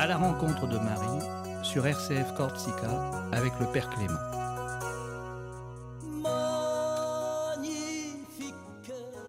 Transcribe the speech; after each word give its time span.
À 0.00 0.06
la 0.06 0.16
rencontre 0.16 0.66
de 0.66 0.78
Marie 0.78 1.62
sur 1.62 1.86
RCF 1.86 2.32
Corsica 2.32 3.10
avec 3.32 3.52
le 3.60 3.70
Père 3.70 3.90
Clément. 3.90 4.14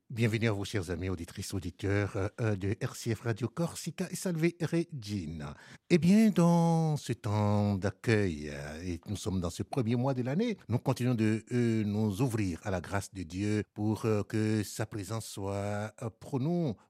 Bienvenue 0.10 0.48
à 0.48 0.54
vous, 0.54 0.64
chers 0.64 0.90
amis 0.90 1.10
auditrices, 1.10 1.54
auditeurs 1.54 2.32
euh, 2.40 2.56
de 2.56 2.78
RCF 2.80 3.20
Radio 3.20 3.50
Corsica 3.50 4.08
et 4.12 4.16
Salve 4.16 4.48
Regina. 4.62 5.56
Eh 5.90 5.98
bien, 5.98 6.30
dans 6.30 6.96
ce 6.96 7.12
temps 7.12 7.76
d'accueil, 7.76 8.50
euh, 8.54 8.82
et 8.82 9.02
nous 9.10 9.18
sommes 9.18 9.42
dans 9.42 9.50
ce 9.50 9.64
premier 9.64 9.98
mois 9.98 10.14
de 10.14 10.22
l'année, 10.22 10.58
nous 10.70 10.80
continuons 10.80 11.16
de 11.16 11.44
euh, 11.52 11.84
nous 11.84 12.22
ouvrir 12.22 12.62
à 12.64 12.72
la 12.72 12.80
grâce 12.80 13.14
de 13.14 13.24
Dieu 13.24 13.64
pour 13.74 14.08
que 14.30 14.64
sa 14.64 14.86
présence 14.86 15.26
soit 15.26 15.94
pour 16.22 16.40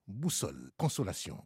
boussole, 0.07 0.69
consolation 0.77 1.43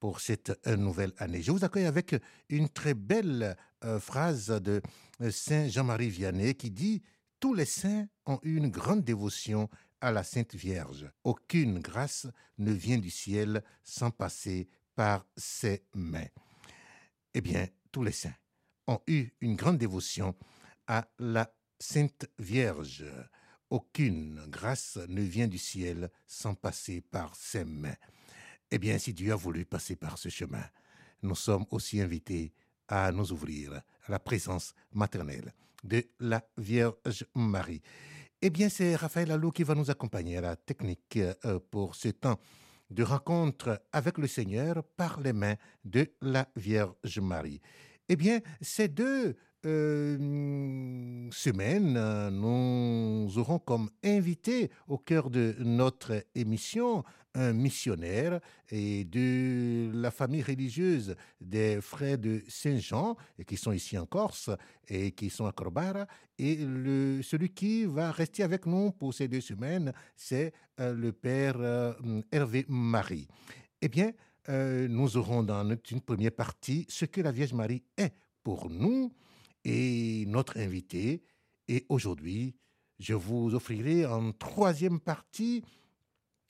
pour 0.00 0.20
cette 0.20 0.66
nouvelle 0.66 1.12
année. 1.18 1.42
Je 1.42 1.52
vous 1.52 1.64
accueille 1.64 1.86
avec 1.86 2.14
une 2.48 2.68
très 2.68 2.94
belle 2.94 3.56
phrase 4.00 4.48
de 4.48 4.82
Saint 5.30 5.68
Jean-Marie 5.68 6.10
Vianney 6.10 6.54
qui 6.54 6.70
dit 6.70 7.02
Tous 7.40 7.54
les 7.54 7.64
saints 7.64 8.06
ont 8.26 8.38
eu 8.42 8.56
une 8.56 8.68
grande 8.68 9.04
dévotion 9.04 9.70
à 10.00 10.12
la 10.12 10.24
Sainte 10.24 10.54
Vierge. 10.54 11.10
Aucune 11.24 11.78
grâce 11.78 12.26
ne 12.58 12.72
vient 12.72 12.98
du 12.98 13.10
ciel 13.10 13.62
sans 13.82 14.10
passer 14.10 14.68
par 14.94 15.26
ses 15.36 15.84
mains. 15.94 16.28
Eh 17.34 17.40
bien, 17.40 17.66
tous 17.92 18.02
les 18.02 18.12
saints 18.12 18.34
ont 18.86 19.00
eu 19.06 19.30
une 19.40 19.56
grande 19.56 19.78
dévotion 19.78 20.34
à 20.86 21.08
la 21.18 21.52
Sainte 21.78 22.26
Vierge. 22.38 23.04
Aucune 23.70 24.46
grâce 24.48 24.98
ne 25.08 25.22
vient 25.22 25.48
du 25.48 25.58
ciel 25.58 26.10
sans 26.26 26.54
passer 26.54 27.00
par 27.00 27.34
ses 27.34 27.64
mains. 27.64 27.96
Eh 28.70 28.78
bien, 28.78 28.98
si 28.98 29.12
Dieu 29.12 29.32
a 29.32 29.36
voulu 29.36 29.64
passer 29.64 29.94
par 29.94 30.18
ce 30.18 30.28
chemin, 30.28 30.64
nous 31.22 31.36
sommes 31.36 31.66
aussi 31.70 32.00
invités 32.00 32.52
à 32.88 33.12
nous 33.12 33.32
ouvrir 33.32 33.74
à 33.74 34.10
la 34.10 34.18
présence 34.18 34.74
maternelle 34.92 35.52
de 35.84 36.04
la 36.18 36.44
Vierge 36.58 37.24
Marie. 37.34 37.80
Eh 38.42 38.50
bien, 38.50 38.68
c'est 38.68 38.96
Raphaël 38.96 39.30
Allou 39.30 39.52
qui 39.52 39.62
va 39.62 39.76
nous 39.76 39.90
accompagner 39.90 40.38
à 40.38 40.40
la 40.40 40.56
technique 40.56 41.16
euh, 41.16 41.60
pour 41.70 41.94
ce 41.94 42.08
temps 42.08 42.40
de 42.90 43.04
rencontre 43.04 43.80
avec 43.92 44.18
le 44.18 44.26
Seigneur 44.26 44.82
par 44.96 45.20
les 45.20 45.32
mains 45.32 45.56
de 45.84 46.12
la 46.20 46.48
Vierge 46.56 47.20
Marie. 47.20 47.60
Eh 48.08 48.16
bien, 48.16 48.40
ces 48.60 48.88
deux 48.88 49.36
euh, 49.66 51.28
semaine, 51.32 52.30
nous 52.30 53.36
aurons 53.36 53.58
comme 53.58 53.90
invité 54.04 54.70
au 54.86 54.96
cœur 54.96 55.28
de 55.28 55.56
notre 55.58 56.24
émission 56.36 57.02
un 57.34 57.52
missionnaire 57.52 58.40
et 58.70 59.04
de 59.04 59.90
la 59.92 60.10
famille 60.10 60.42
religieuse 60.42 61.16
des 61.40 61.80
frères 61.80 62.16
de 62.16 62.42
Saint-Jean, 62.48 63.16
qui 63.46 63.56
sont 63.56 63.72
ici 63.72 63.98
en 63.98 64.06
Corse 64.06 64.50
et 64.88 65.10
qui 65.12 65.28
sont 65.30 65.46
à 65.46 65.52
Corbara. 65.52 66.06
Et 66.38 66.58
celui 67.22 67.50
qui 67.50 67.84
va 67.84 68.12
rester 68.12 68.44
avec 68.44 68.66
nous 68.66 68.92
pour 68.92 69.12
ces 69.12 69.28
deux 69.28 69.40
semaines, 69.40 69.92
c'est 70.14 70.52
euh, 70.80 70.94
le 70.94 71.12
Père 71.12 71.56
euh, 71.58 71.92
Hervé 72.30 72.64
Marie. 72.68 73.28
Eh 73.82 73.88
bien, 73.88 74.12
nous 74.48 75.16
aurons 75.16 75.42
dans 75.42 75.68
une 75.90 76.00
première 76.00 76.30
partie 76.30 76.86
ce 76.88 77.04
que 77.04 77.20
la 77.20 77.32
Vierge 77.32 77.52
Marie 77.52 77.82
est 77.96 78.14
pour 78.44 78.70
nous 78.70 79.12
et 79.66 80.24
notre 80.26 80.58
invité. 80.58 81.22
Et 81.68 81.84
aujourd'hui, 81.88 82.54
je 83.00 83.14
vous 83.14 83.54
offrirai 83.54 84.06
en 84.06 84.32
troisième 84.32 85.00
partie 85.00 85.64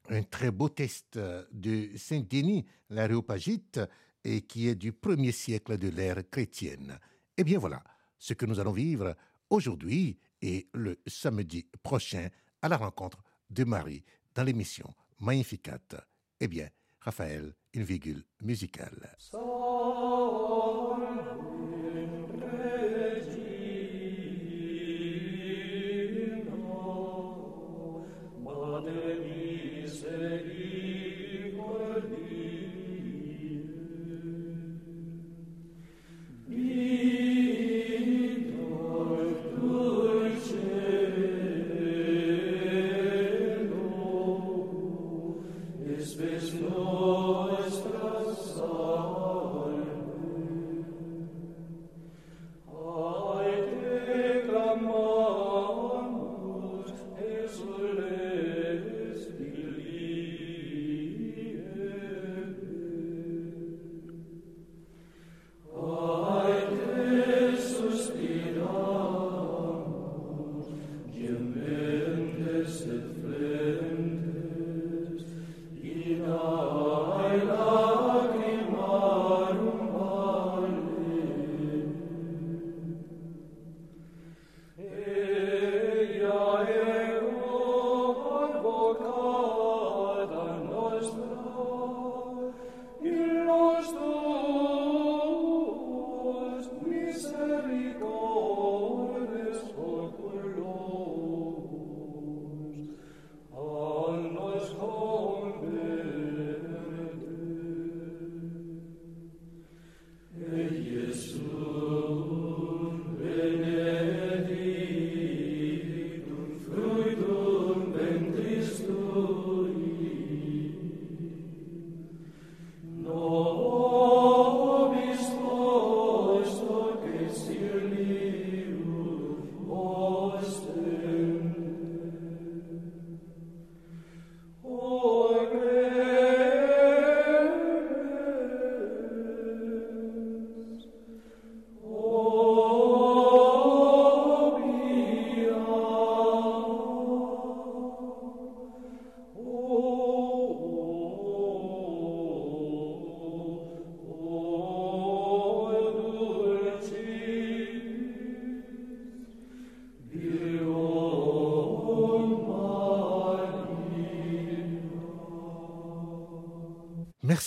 un 0.09 0.23
très 0.23 0.51
beau 0.53 0.69
test 0.69 1.19
de 1.51 1.89
Saint-Denis, 1.97 2.67
l'aréopagite, 2.91 3.81
et 4.23 4.43
qui 4.43 4.69
est 4.69 4.75
du 4.75 4.93
premier 4.93 5.33
siècle 5.33 5.79
de 5.79 5.89
l'ère 5.89 6.29
chrétienne. 6.31 6.99
Et 7.37 7.41
eh 7.41 7.45
bien 7.45 7.59
voilà 7.59 7.83
ce 8.19 8.35
que 8.35 8.47
nous 8.47 8.61
allons 8.61 8.73
vivre 8.73 9.17
aujourd'hui 9.51 10.19
et 10.43 10.69
le 10.75 11.01
samedi 11.07 11.67
prochain 11.83 12.29
à 12.63 12.69
la 12.69 12.77
rencontre 12.77 13.23
de 13.51 13.65
Marie 13.65 14.05
dans 14.35 14.45
l'émission 14.45 14.93
Magnificat. 15.21 15.81
Eh 16.41 16.49
bien, 16.49 16.69
Raphaël, 17.01 17.55
une 17.73 17.85
virgule 17.85 18.25
musicale. 18.43 19.17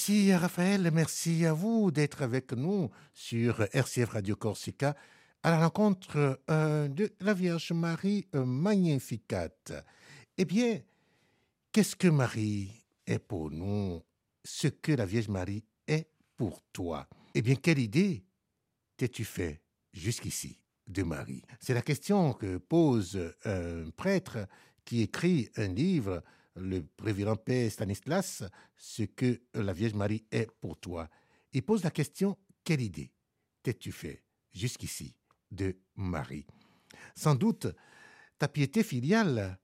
Merci 0.10 0.34
Raphaël, 0.34 0.90
merci 0.92 1.46
à 1.46 1.54
vous 1.54 1.92
d'être 1.92 2.24
avec 2.24 2.54
nous 2.54 2.90
sur 3.14 3.62
RCF 3.72 4.10
Radio 4.10 4.36
Corsica 4.36 4.96
à 5.44 5.52
la 5.52 5.60
rencontre 5.60 6.42
euh, 6.50 6.88
de 6.88 7.14
la 7.20 7.36
Vierge 7.36 7.74
Marie 7.74 8.26
euh, 8.34 8.44
Magnificat. 8.44 9.52
Eh 10.36 10.46
bien, 10.46 10.80
qu'est-ce 11.72 11.96
que 11.96 12.08
Marie 12.08 12.72
est 13.06 13.20
pour 13.20 13.52
nous? 13.52 14.02
Ce 14.44 14.68
que 14.68 14.94
la 14.94 15.06
Vierge 15.06 15.28
Marie 15.28 15.64
est 15.88 16.10
pour 16.36 16.64
toi. 16.74 17.08
Eh 17.36 17.44
bien, 17.44 17.54
quelle 17.54 17.78
idée 17.78 18.26
t'es-tu 18.98 19.24
fait 19.24 19.62
jusqu'ici 19.94 20.60
de 20.88 21.04
Marie? 21.04 21.44
C'est 21.60 21.76
la 21.76 21.84
question 21.84 22.34
que 22.34 22.58
pose 22.58 23.32
un 23.46 23.92
prêtre 23.92 24.48
qui 24.86 25.04
écrit 25.04 25.50
un 25.56 25.68
livre, 25.68 26.24
le 26.60 26.86
révérend 27.00 27.36
Père 27.36 27.72
Stanislas, 27.72 28.44
ce 28.78 29.04
que 29.04 29.42
la 29.54 29.74
Vierge 29.74 29.94
Marie 29.94 30.26
est 30.32 30.52
pour 30.60 30.78
toi. 30.80 31.10
Il 31.54 31.64
pose 31.64 31.84
la 31.84 31.92
question, 31.92 32.38
quelle 32.64 32.82
idée 32.82 33.12
t'es-tu 33.64 33.92
fait 33.92 34.24
jusqu'ici 34.54 35.16
de 35.52 35.78
Marie? 35.96 36.46
Sans 37.16 37.36
doute, 37.36 37.68
ta 38.38 38.48
piété 38.48 38.84
filiale 38.84 39.60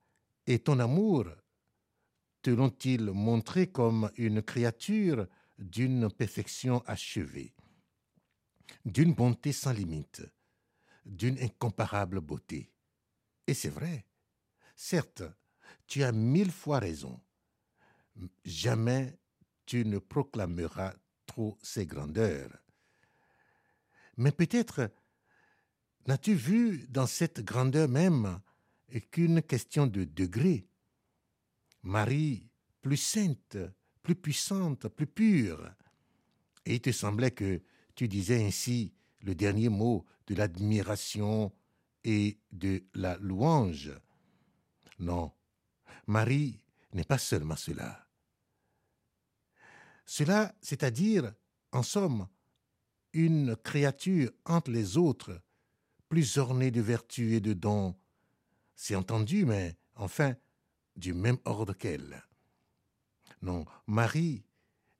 et 0.46 0.58
ton 0.58 0.78
amour 0.78 1.26
te 2.42 2.50
l'ont-ils 2.50 3.10
montré 3.10 3.66
comme 3.68 4.10
une 4.16 4.42
créature 4.42 5.26
d'une 5.58 6.10
perfection 6.10 6.82
achevée, 6.86 7.54
d'une 8.84 9.14
bonté 9.14 9.52
sans 9.52 9.72
limite, 9.72 10.22
d'une 11.04 11.38
incomparable 11.38 12.20
beauté? 12.20 12.70
Et 13.46 13.54
c'est 13.54 13.70
vrai. 13.70 14.06
Certes, 14.76 15.22
tu 15.86 16.02
as 16.02 16.12
mille 16.12 16.52
fois 16.52 16.78
raison. 16.78 17.20
Jamais 18.44 19.18
tu 19.66 19.84
ne 19.84 19.98
proclameras 19.98 20.94
trop 21.26 21.58
ses 21.62 21.86
grandeurs. 21.86 22.50
Mais 24.16 24.32
peut-être 24.32 24.90
n'as-tu 26.06 26.34
vu 26.34 26.86
dans 26.88 27.06
cette 27.06 27.44
grandeur 27.44 27.88
même 27.88 28.40
qu'une 29.10 29.42
question 29.42 29.86
de 29.86 30.04
degré. 30.04 30.66
Marie, 31.82 32.48
plus 32.80 32.96
sainte, 32.96 33.58
plus 34.02 34.14
puissante, 34.14 34.88
plus 34.88 35.06
pure. 35.06 35.70
Et 36.64 36.76
il 36.76 36.80
te 36.80 36.92
semblait 36.92 37.32
que 37.32 37.62
tu 37.94 38.08
disais 38.08 38.44
ainsi 38.44 38.94
le 39.20 39.34
dernier 39.34 39.68
mot 39.68 40.04
de 40.26 40.34
l'admiration 40.34 41.52
et 42.04 42.38
de 42.52 42.84
la 42.94 43.16
louange. 43.18 43.92
Non, 44.98 45.32
Marie 46.06 46.60
n'est 46.92 47.04
pas 47.04 47.18
seulement 47.18 47.56
cela. 47.56 48.06
Cela, 50.06 50.54
c'est-à-dire, 50.60 51.32
en 51.72 51.82
somme, 51.82 52.28
une 53.12 53.56
créature 53.56 54.30
entre 54.44 54.70
les 54.70 54.96
autres, 54.96 55.40
plus 56.08 56.38
ornée 56.38 56.70
de 56.70 56.80
vertus 56.80 57.32
et 57.34 57.40
de 57.40 57.52
dons. 57.52 57.96
C'est 58.76 58.94
entendu, 58.94 59.44
mais 59.44 59.76
enfin, 59.96 60.36
du 60.94 61.12
même 61.12 61.38
ordre 61.44 61.72
qu'elle. 61.72 62.22
Non, 63.42 63.64
Marie 63.86 64.44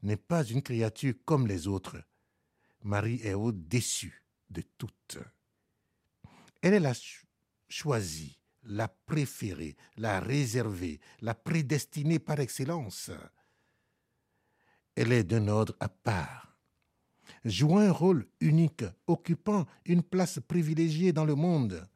n'est 0.02 0.16
pas 0.16 0.44
une 0.44 0.62
créature 0.62 1.14
comme 1.24 1.46
les 1.46 1.66
autres. 1.66 2.02
Marie 2.82 3.20
est 3.22 3.34
au-dessus 3.34 4.24
de 4.50 4.62
toutes. 4.78 5.18
Elle 6.62 6.74
est 6.74 6.80
la 6.80 6.94
choisie, 7.68 8.38
la 8.66 8.88
préférée, 8.88 9.76
la 9.96 10.20
réservée, 10.20 11.00
la 11.20 11.34
prédestinée 11.34 12.18
par 12.18 12.40
excellence. 12.40 13.10
Elle 14.94 15.12
est 15.12 15.24
d'un 15.24 15.48
ordre 15.48 15.76
à 15.80 15.88
part, 15.88 16.56
jouant 17.44 17.80
un 17.80 17.92
rôle 17.92 18.26
unique, 18.40 18.84
occupant 19.06 19.66
une 19.84 20.02
place 20.02 20.40
privilégiée 20.46 21.12
dans 21.12 21.24
le 21.24 21.34
monde. 21.34 21.86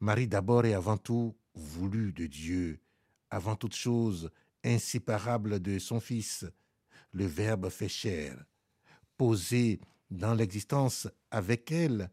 Marie 0.00 0.28
d'abord 0.28 0.64
et 0.64 0.74
avant 0.74 0.96
tout 0.96 1.36
voulue 1.54 2.12
de 2.12 2.26
Dieu, 2.26 2.80
avant 3.30 3.56
toute 3.56 3.74
chose 3.74 4.30
inséparable 4.64 5.60
de 5.60 5.78
son 5.78 6.00
Fils, 6.00 6.44
le 7.12 7.26
Verbe 7.26 7.68
fait 7.68 7.88
chair, 7.88 8.44
posé 9.16 9.80
dans 10.10 10.34
l'existence 10.34 11.08
avec 11.30 11.70
elle 11.70 12.10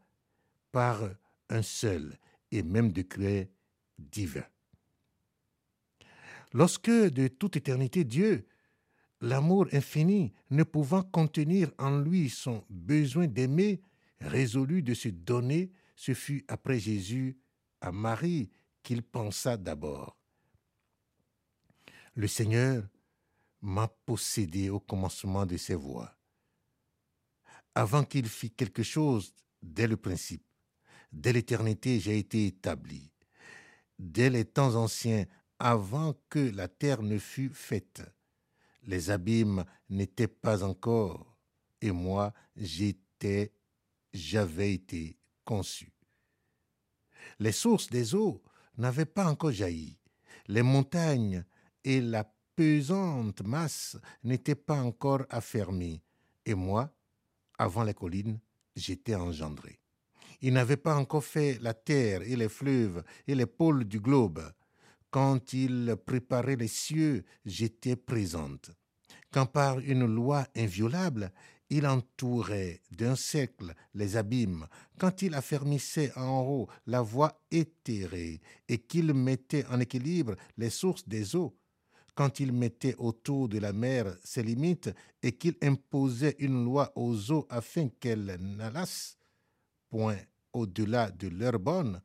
par 0.71 1.01
un 1.49 1.61
seul 1.61 2.17
et 2.51 2.63
même 2.63 2.91
décret 2.91 3.51
divin. 3.97 4.45
Lorsque 6.53 6.89
de 6.89 7.27
toute 7.27 7.57
éternité 7.57 8.03
Dieu, 8.03 8.47
l'amour 9.21 9.67
infini, 9.73 10.33
ne 10.51 10.63
pouvant 10.63 11.03
contenir 11.03 11.71
en 11.77 11.99
lui 11.99 12.29
son 12.29 12.63
besoin 12.69 13.27
d'aimer, 13.27 13.81
résolu 14.19 14.81
de 14.81 14.93
se 14.93 15.09
donner, 15.09 15.71
ce 15.95 16.13
fut 16.13 16.45
après 16.47 16.79
Jésus 16.79 17.37
à 17.81 17.91
Marie 17.91 18.49
qu'il 18.83 19.03
pensa 19.03 19.57
d'abord. 19.57 20.17
Le 22.13 22.27
Seigneur 22.27 22.87
m'a 23.61 23.87
possédé 23.87 24.69
au 24.69 24.79
commencement 24.79 25.45
de 25.45 25.57
ses 25.57 25.75
voies. 25.75 26.15
Avant 27.73 28.03
qu'il 28.05 28.29
fît 28.29 28.51
quelque 28.51 28.83
chose 28.83 29.33
dès 29.61 29.87
le 29.87 29.97
principe, 29.97 30.44
dès 31.15 31.33
l'éternité, 31.33 31.99
j'ai 31.99 32.19
été 32.19 32.47
établi. 32.47 33.09
Dès 33.97 34.29
les 34.29 34.45
temps 34.45 34.75
anciens, 34.75 35.25
avant 35.57 36.13
que 36.29 36.39
la 36.39 36.67
terre 36.67 37.01
ne 37.01 37.17
fût 37.17 37.49
faite, 37.49 38.03
les 38.83 39.09
abîmes 39.09 39.63
n'étaient 39.89 40.27
pas 40.27 40.63
encore, 40.63 41.37
et 41.81 41.91
moi, 41.91 42.33
j'étais, 42.55 43.53
j'avais 44.13 44.73
été 44.73 45.17
conçu. 45.45 45.91
Les 47.39 47.53
sources 47.53 47.89
des 47.89 48.13
eaux 48.13 48.43
n'avaient 48.77 49.05
pas 49.05 49.25
encore 49.25 49.51
jailli. 49.51 49.97
Les 50.47 50.61
montagnes 50.61 51.43
et 51.83 52.01
la 52.01 52.23
pesante 52.55 53.41
masse 53.41 53.97
n'étaient 54.23 54.55
pas 54.55 54.81
encore 54.81 55.25
affermies. 55.29 56.01
Et 56.45 56.53
moi, 56.53 56.93
avant 57.57 57.83
les 57.83 57.93
collines, 57.93 58.39
j'étais 58.75 59.15
engendré. 59.15 59.79
Il 60.41 60.53
n'avait 60.53 60.77
pas 60.77 60.95
encore 60.95 61.23
fait 61.23 61.57
la 61.61 61.73
terre 61.73 62.21
et 62.21 62.35
les 62.35 62.49
fleuves 62.49 63.03
et 63.27 63.35
les 63.35 63.45
pôles 63.45 63.85
du 63.85 63.99
globe. 63.99 64.41
Quand 65.09 65.53
il 65.53 65.95
préparait 66.05 66.57
les 66.57 66.67
cieux, 66.67 67.23
j'étais 67.45 67.95
présente. 67.95 68.71
Quand 69.31 69.45
par 69.45 69.79
une 69.79 70.05
loi 70.05 70.47
inviolable, 70.55 71.31
il 71.69 71.87
entourait 71.87 72.81
d'un 72.91 73.15
cercle 73.15 73.73
les 73.93 74.17
abîmes, 74.17 74.67
quand 74.99 75.21
il 75.21 75.33
affermissait 75.33 76.11
en 76.15 76.41
haut 76.41 76.67
la 76.85 77.01
voie 77.01 77.41
éthérée 77.51 78.41
et 78.67 78.77
qu'il 78.77 79.13
mettait 79.13 79.65
en 79.67 79.79
équilibre 79.79 80.35
les 80.57 80.69
sources 80.69 81.07
des 81.07 81.35
eaux, 81.35 81.57
quand 82.13 82.39
il 82.39 82.53
mettait 82.53 82.95
autour 82.97 83.49
de 83.49 83.59
la 83.59 83.73
mer 83.73 84.15
ses 84.23 84.43
limites 84.43 84.89
et 85.21 85.33
qu'il 85.33 85.55
imposait 85.61 86.35
une 86.39 86.63
loi 86.63 86.91
aux 86.95 87.31
eaux 87.31 87.45
afin 87.49 87.89
qu'elles 87.99 88.37
n'allassent 88.39 89.17
point 89.89 90.17
au-delà 90.53 91.11
de 91.11 91.27
leur 91.27 91.59
bonne, 91.59 92.01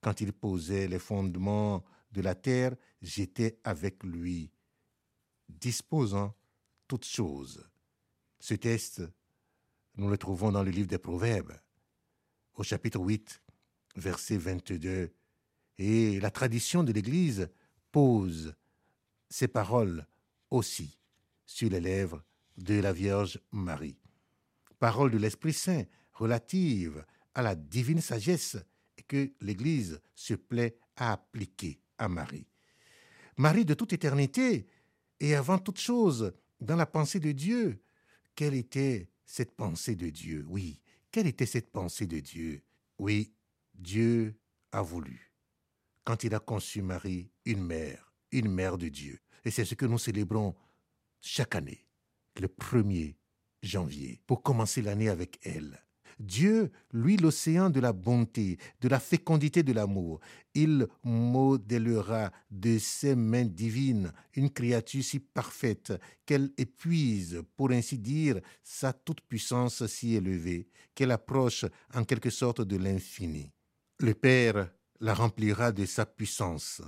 quand 0.00 0.20
il 0.20 0.32
posait 0.32 0.88
les 0.88 0.98
fondements 0.98 1.84
de 2.12 2.20
la 2.20 2.34
terre, 2.34 2.76
j'étais 3.02 3.58
avec 3.64 4.02
lui, 4.04 4.52
disposant 5.48 6.34
toutes 6.86 7.04
choses. 7.04 7.68
Ce 8.38 8.54
texte, 8.54 9.02
nous 9.96 10.08
le 10.08 10.18
trouvons 10.18 10.52
dans 10.52 10.62
le 10.62 10.70
livre 10.70 10.88
des 10.88 10.98
Proverbes, 10.98 11.58
au 12.54 12.62
chapitre 12.62 13.00
8, 13.00 13.42
verset 13.96 14.36
22. 14.36 15.12
Et 15.78 16.20
la 16.20 16.30
tradition 16.30 16.82
de 16.82 16.92
l'Église 16.92 17.48
pose 17.92 18.54
ces 19.28 19.48
paroles 19.48 20.06
aussi 20.50 20.98
sur 21.46 21.70
les 21.70 21.80
lèvres 21.80 22.22
de 22.56 22.80
la 22.80 22.92
Vierge 22.92 23.40
Marie. 23.52 23.98
Paroles 24.78 25.10
de 25.10 25.18
l'Esprit 25.18 25.52
Saint 25.52 25.84
relatives 26.18 27.04
à 27.34 27.42
la 27.42 27.54
divine 27.54 28.00
sagesse 28.00 28.56
que 29.06 29.32
l'Église 29.40 30.00
se 30.14 30.34
plaît 30.34 30.78
à 30.96 31.12
appliquer 31.12 31.80
à 31.96 32.08
Marie. 32.08 32.46
Marie 33.36 33.64
de 33.64 33.74
toute 33.74 33.92
éternité 33.92 34.66
et 35.20 35.34
avant 35.34 35.58
toute 35.58 35.78
chose 35.78 36.32
dans 36.60 36.76
la 36.76 36.86
pensée 36.86 37.20
de 37.20 37.32
Dieu. 37.32 37.80
Quelle 38.34 38.54
était 38.54 39.08
cette 39.24 39.52
pensée 39.52 39.96
de 39.96 40.10
Dieu? 40.10 40.44
Oui, 40.48 40.80
quelle 41.10 41.26
était 41.26 41.46
cette 41.46 41.70
pensée 41.70 42.06
de 42.06 42.20
Dieu? 42.20 42.62
Oui, 42.98 43.32
Dieu 43.74 44.34
a 44.72 44.82
voulu, 44.82 45.32
quand 46.04 46.24
il 46.24 46.34
a 46.34 46.40
conçu 46.40 46.82
Marie, 46.82 47.30
une 47.44 47.62
mère 47.62 48.08
une 48.32 48.50
mère 48.50 48.78
de 48.78 48.88
Dieu. 48.88 49.20
Et 49.44 49.50
c'est 49.50 49.64
ce 49.64 49.74
que 49.74 49.86
nous 49.86 49.98
célébrons 49.98 50.54
chaque 51.20 51.54
année, 51.54 51.86
le 52.36 52.48
1er 52.48 53.16
janvier, 53.62 54.20
pour 54.26 54.42
commencer 54.42 54.82
l'année 54.82 55.08
avec 55.08 55.38
elle. 55.42 55.82
Dieu, 56.18 56.70
lui, 56.92 57.16
l'océan 57.16 57.70
de 57.70 57.80
la 57.80 57.92
bonté, 57.92 58.58
de 58.80 58.88
la 58.88 59.00
fécondité 59.00 59.62
de 59.62 59.72
l'amour, 59.72 60.20
il 60.54 60.86
modélera 61.04 62.32
de 62.50 62.78
ses 62.78 63.14
mains 63.14 63.44
divines 63.44 64.12
une 64.34 64.50
créature 64.50 65.04
si 65.04 65.20
parfaite 65.20 65.92
qu'elle 66.26 66.50
épuise, 66.56 67.42
pour 67.56 67.70
ainsi 67.70 67.98
dire, 67.98 68.40
sa 68.62 68.92
toute-puissance 68.92 69.86
si 69.86 70.14
élevée, 70.14 70.68
qu'elle 70.94 71.12
approche 71.12 71.64
en 71.94 72.04
quelque 72.04 72.30
sorte 72.30 72.62
de 72.62 72.76
l'infini. 72.76 73.52
Le 73.98 74.14
Père 74.14 74.70
la 75.00 75.14
remplira 75.14 75.70
de 75.70 75.84
sa 75.84 76.06
puissance 76.06 76.82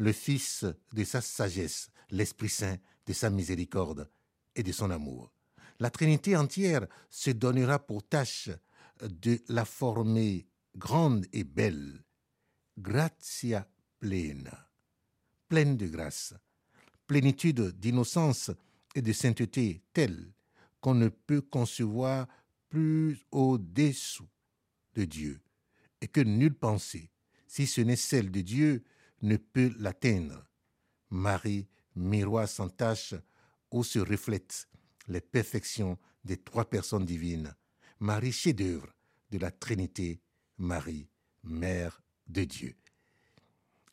le 0.00 0.12
Fils 0.12 0.64
de 0.94 1.04
sa 1.04 1.20
sagesse, 1.20 1.90
l'Esprit 2.10 2.48
Saint 2.48 2.78
de 3.06 3.12
sa 3.12 3.28
miséricorde 3.28 4.10
et 4.56 4.62
de 4.62 4.72
son 4.72 4.90
amour. 4.90 5.30
La 5.80 5.90
Trinité 5.90 6.36
entière 6.36 6.86
se 7.08 7.30
donnera 7.30 7.78
pour 7.78 8.06
tâche 8.06 8.50
de 9.02 9.40
la 9.48 9.64
former 9.64 10.46
grande 10.76 11.26
et 11.32 11.42
belle, 11.42 12.04
gratia 12.78 13.66
plena, 13.98 14.68
pleine 15.48 15.78
de 15.78 15.86
grâce, 15.86 16.34
plénitude 17.06 17.78
d'innocence 17.78 18.50
et 18.94 19.00
de 19.00 19.12
sainteté 19.12 19.82
telle 19.94 20.32
qu'on 20.82 20.94
ne 20.94 21.08
peut 21.08 21.40
concevoir 21.40 22.28
plus 22.68 23.18
au-dessous 23.30 24.28
de 24.94 25.04
Dieu, 25.04 25.40
et 26.02 26.08
que 26.08 26.20
nulle 26.20 26.54
pensée, 26.54 27.10
si 27.46 27.66
ce 27.66 27.80
n'est 27.80 27.96
celle 27.96 28.30
de 28.30 28.42
Dieu, 28.42 28.84
ne 29.22 29.36
peut 29.36 29.72
l'atteindre. 29.78 30.46
Marie, 31.08 31.66
miroir 31.96 32.48
sans 32.48 32.68
tache, 32.68 33.14
où 33.70 33.82
se 33.82 33.98
reflètent 33.98 34.69
les 35.10 35.20
perfections 35.20 35.98
des 36.24 36.36
trois 36.36 36.68
personnes 36.68 37.04
divines. 37.04 37.54
Marie, 37.98 38.32
chef-d'œuvre 38.32 38.94
de 39.30 39.38
la 39.38 39.50
Trinité, 39.50 40.20
Marie, 40.56 41.08
Mère 41.42 42.02
de 42.26 42.44
Dieu. 42.44 42.76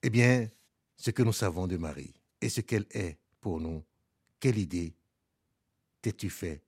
Eh 0.04 0.10
bien, 0.10 0.50
ce 0.96 1.12
que 1.12 1.24
nous 1.24 1.34
savons 1.34 1.68
de 1.68 1.78
Marie 1.78 2.14
et 2.40 2.50
ce 2.50 2.62
qu'elle 2.62 2.86
est 2.92 3.18
pour 3.42 3.60
nous, 3.60 3.84
quelle 4.40 4.58
idée 4.58 4.96
t'es-tu 6.02 6.30
fait 6.30 6.64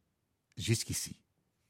jusqu'ici 0.58 1.20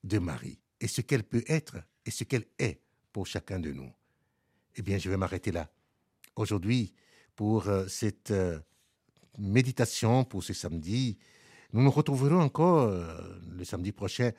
de 0.03 0.17
Marie 0.19 0.59
et 0.79 0.87
ce 0.87 1.01
qu'elle 1.01 1.23
peut 1.23 1.43
être 1.47 1.77
et 2.05 2.11
ce 2.11 2.23
qu'elle 2.23 2.47
est 2.57 2.81
pour 3.11 3.27
chacun 3.27 3.59
de 3.59 3.71
nous? 3.71 3.91
Eh 4.75 4.81
bien, 4.81 4.97
je 4.97 5.09
vais 5.09 5.17
m'arrêter 5.17 5.51
là. 5.51 5.69
Aujourd'hui, 6.35 6.93
pour 7.35 7.67
euh, 7.67 7.87
cette 7.87 8.31
euh, 8.31 8.59
méditation, 9.37 10.23
pour 10.23 10.43
ce 10.43 10.53
samedi, 10.53 11.17
nous 11.73 11.83
nous 11.83 11.91
retrouverons 11.91 12.39
encore 12.39 12.89
euh, 12.89 13.39
le 13.57 13.63
samedi 13.63 13.91
prochain 13.91 14.31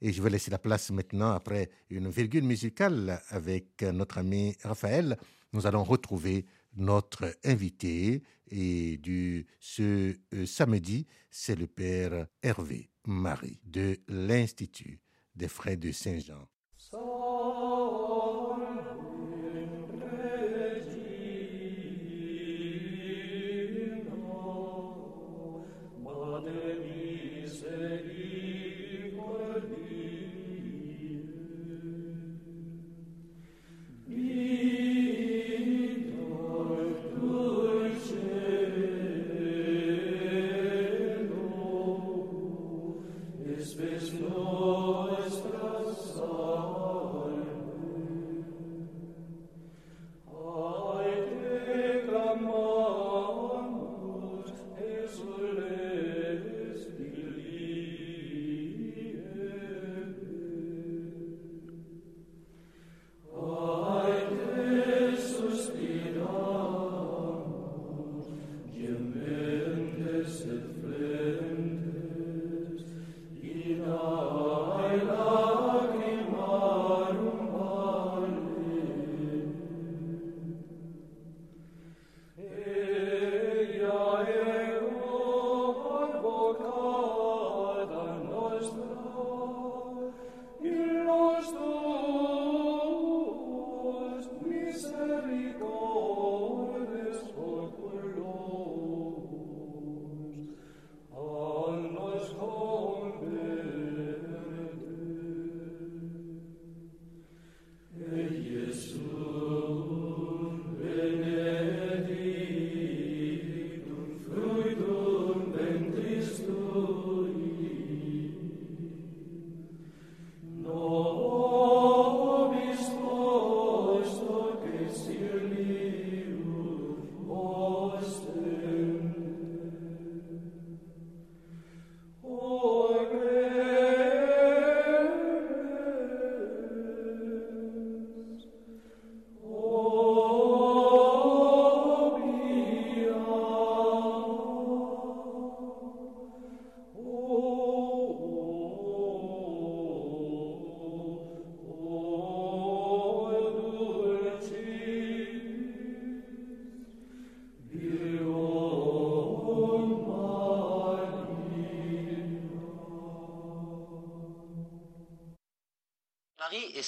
et 0.00 0.12
je 0.12 0.22
vais 0.22 0.30
laisser 0.30 0.50
la 0.50 0.58
place 0.58 0.90
maintenant, 0.90 1.32
après 1.32 1.70
une 1.90 2.08
virgule 2.08 2.44
musicale 2.44 3.20
avec 3.30 3.82
notre 3.82 4.18
ami 4.18 4.56
Raphaël. 4.62 5.18
Nous 5.52 5.66
allons 5.66 5.82
retrouver 5.82 6.46
notre 6.76 7.34
invité 7.44 8.22
et 8.50 8.96
du 8.98 9.46
ce 9.58 10.14
samedi, 10.46 11.06
c'est 11.30 11.56
le 11.56 11.66
père 11.66 12.26
Hervé 12.42 12.90
Marie 13.06 13.58
de 13.64 13.98
l'Institut 14.06 15.00
des 15.34 15.48
Frères 15.48 15.78
de 15.78 15.90
Saint-Jean. 15.90 16.46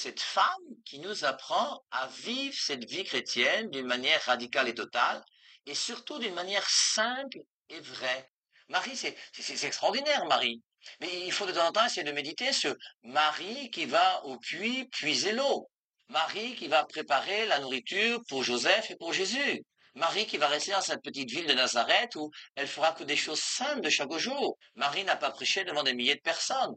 Cette 0.01 0.19
femme 0.19 0.67
qui 0.83 0.97
nous 0.97 1.25
apprend 1.25 1.83
à 1.91 2.07
vivre 2.07 2.55
cette 2.57 2.89
vie 2.89 3.03
chrétienne 3.03 3.69
d'une 3.69 3.85
manière 3.85 4.19
radicale 4.23 4.67
et 4.67 4.73
totale, 4.73 5.23
et 5.67 5.75
surtout 5.75 6.17
d'une 6.17 6.33
manière 6.33 6.67
simple 6.67 7.37
et 7.69 7.79
vraie. 7.79 8.27
Marie, 8.67 8.97
c'est 8.97 9.15
extraordinaire, 9.63 10.25
Marie. 10.25 10.63
Mais 11.01 11.27
il 11.27 11.31
faut 11.31 11.45
de 11.45 11.51
temps 11.51 11.67
en 11.67 11.71
temps 11.71 11.85
essayer 11.85 12.03
de 12.03 12.11
méditer 12.11 12.51
sur 12.51 12.73
Marie 13.03 13.69
qui 13.69 13.85
va 13.85 14.25
au 14.25 14.39
puits 14.39 14.85
puiser 14.85 15.33
l'eau. 15.33 15.69
Marie 16.09 16.55
qui 16.55 16.67
va 16.67 16.83
préparer 16.83 17.45
la 17.45 17.59
nourriture 17.59 18.21
pour 18.27 18.43
Joseph 18.43 18.89
et 18.89 18.95
pour 18.95 19.13
Jésus. 19.13 19.63
Marie 19.93 20.25
qui 20.25 20.37
va 20.37 20.47
rester 20.47 20.71
dans 20.71 20.81
cette 20.81 21.03
petite 21.03 21.29
ville 21.29 21.45
de 21.45 21.53
Nazareth 21.53 22.15
où 22.15 22.31
elle 22.55 22.67
fera 22.67 22.93
que 22.93 23.03
des 23.03 23.15
choses 23.15 23.41
simples 23.41 23.81
de 23.81 23.89
chaque 23.89 24.17
jour. 24.17 24.57
Marie 24.73 25.03
n'a 25.03 25.15
pas 25.15 25.29
prêché 25.29 25.63
devant 25.63 25.83
des 25.83 25.93
milliers 25.93 26.15
de 26.15 26.21
personnes. 26.21 26.75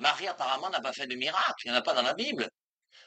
Marie 0.00 0.26
apparemment 0.26 0.70
n'a 0.70 0.80
pas 0.80 0.92
fait 0.92 1.06
de 1.06 1.14
miracle, 1.14 1.62
il 1.64 1.70
n'y 1.70 1.76
en 1.76 1.80
a 1.80 1.82
pas 1.82 1.94
dans 1.94 2.02
la 2.02 2.14
Bible. 2.14 2.48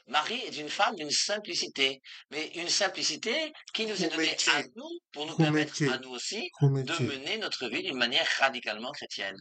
Marie 0.06 0.40
est 0.40 0.56
une 0.56 0.68
femme 0.68 0.94
d'une 0.94 1.10
simplicité, 1.10 2.00
mais 2.30 2.46
une 2.54 2.68
simplicité 2.68 3.52
qui 3.72 3.86
nous 3.86 4.04
est 4.04 4.08
donnée 4.08 4.36
à 4.54 4.62
nous 4.76 4.90
pour 5.12 5.26
nous 5.26 5.36
permettre 5.36 5.82
à 5.90 5.98
nous 5.98 6.10
aussi 6.10 6.50
de 6.60 7.02
mener 7.02 7.38
notre 7.38 7.68
vie 7.68 7.82
d'une 7.82 7.96
manière 7.96 8.28
radicalement 8.38 8.92
chrétienne. 8.92 9.36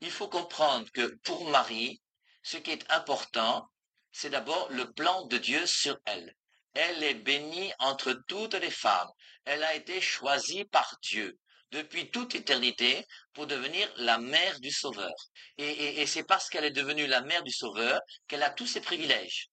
Il 0.00 0.10
faut 0.10 0.28
comprendre 0.28 0.90
que 0.92 1.14
pour 1.22 1.48
Marie, 1.48 2.00
ce 2.42 2.56
qui 2.56 2.72
est 2.72 2.90
important, 2.90 3.68
c'est 4.10 4.30
d'abord 4.30 4.68
le 4.70 4.90
plan 4.92 5.26
de 5.26 5.38
Dieu 5.38 5.64
sur 5.66 5.96
elle. 6.04 6.34
Elle 6.74 7.02
est 7.04 7.14
bénie 7.14 7.72
entre 7.78 8.12
toutes 8.26 8.54
les 8.54 8.70
femmes. 8.70 9.10
Elle 9.44 9.62
a 9.62 9.74
été 9.74 10.00
choisie 10.00 10.64
par 10.64 10.96
Dieu 11.02 11.38
depuis 11.70 12.10
toute 12.10 12.34
éternité 12.34 13.04
pour 13.32 13.46
devenir 13.46 13.90
la 13.96 14.18
mère 14.18 14.60
du 14.60 14.70
Sauveur. 14.70 15.14
Et, 15.58 16.06
c'est 16.06 16.24
parce 16.24 16.48
qu'elle 16.48 16.64
est 16.64 16.70
devenue 16.70 17.06
la 17.06 17.20
mère 17.20 17.42
du 17.42 17.52
Sauveur 17.52 18.00
qu'elle 18.26 18.42
a 18.42 18.50
tous 18.50 18.66
ses 18.66 18.80
privilèges. 18.80 19.48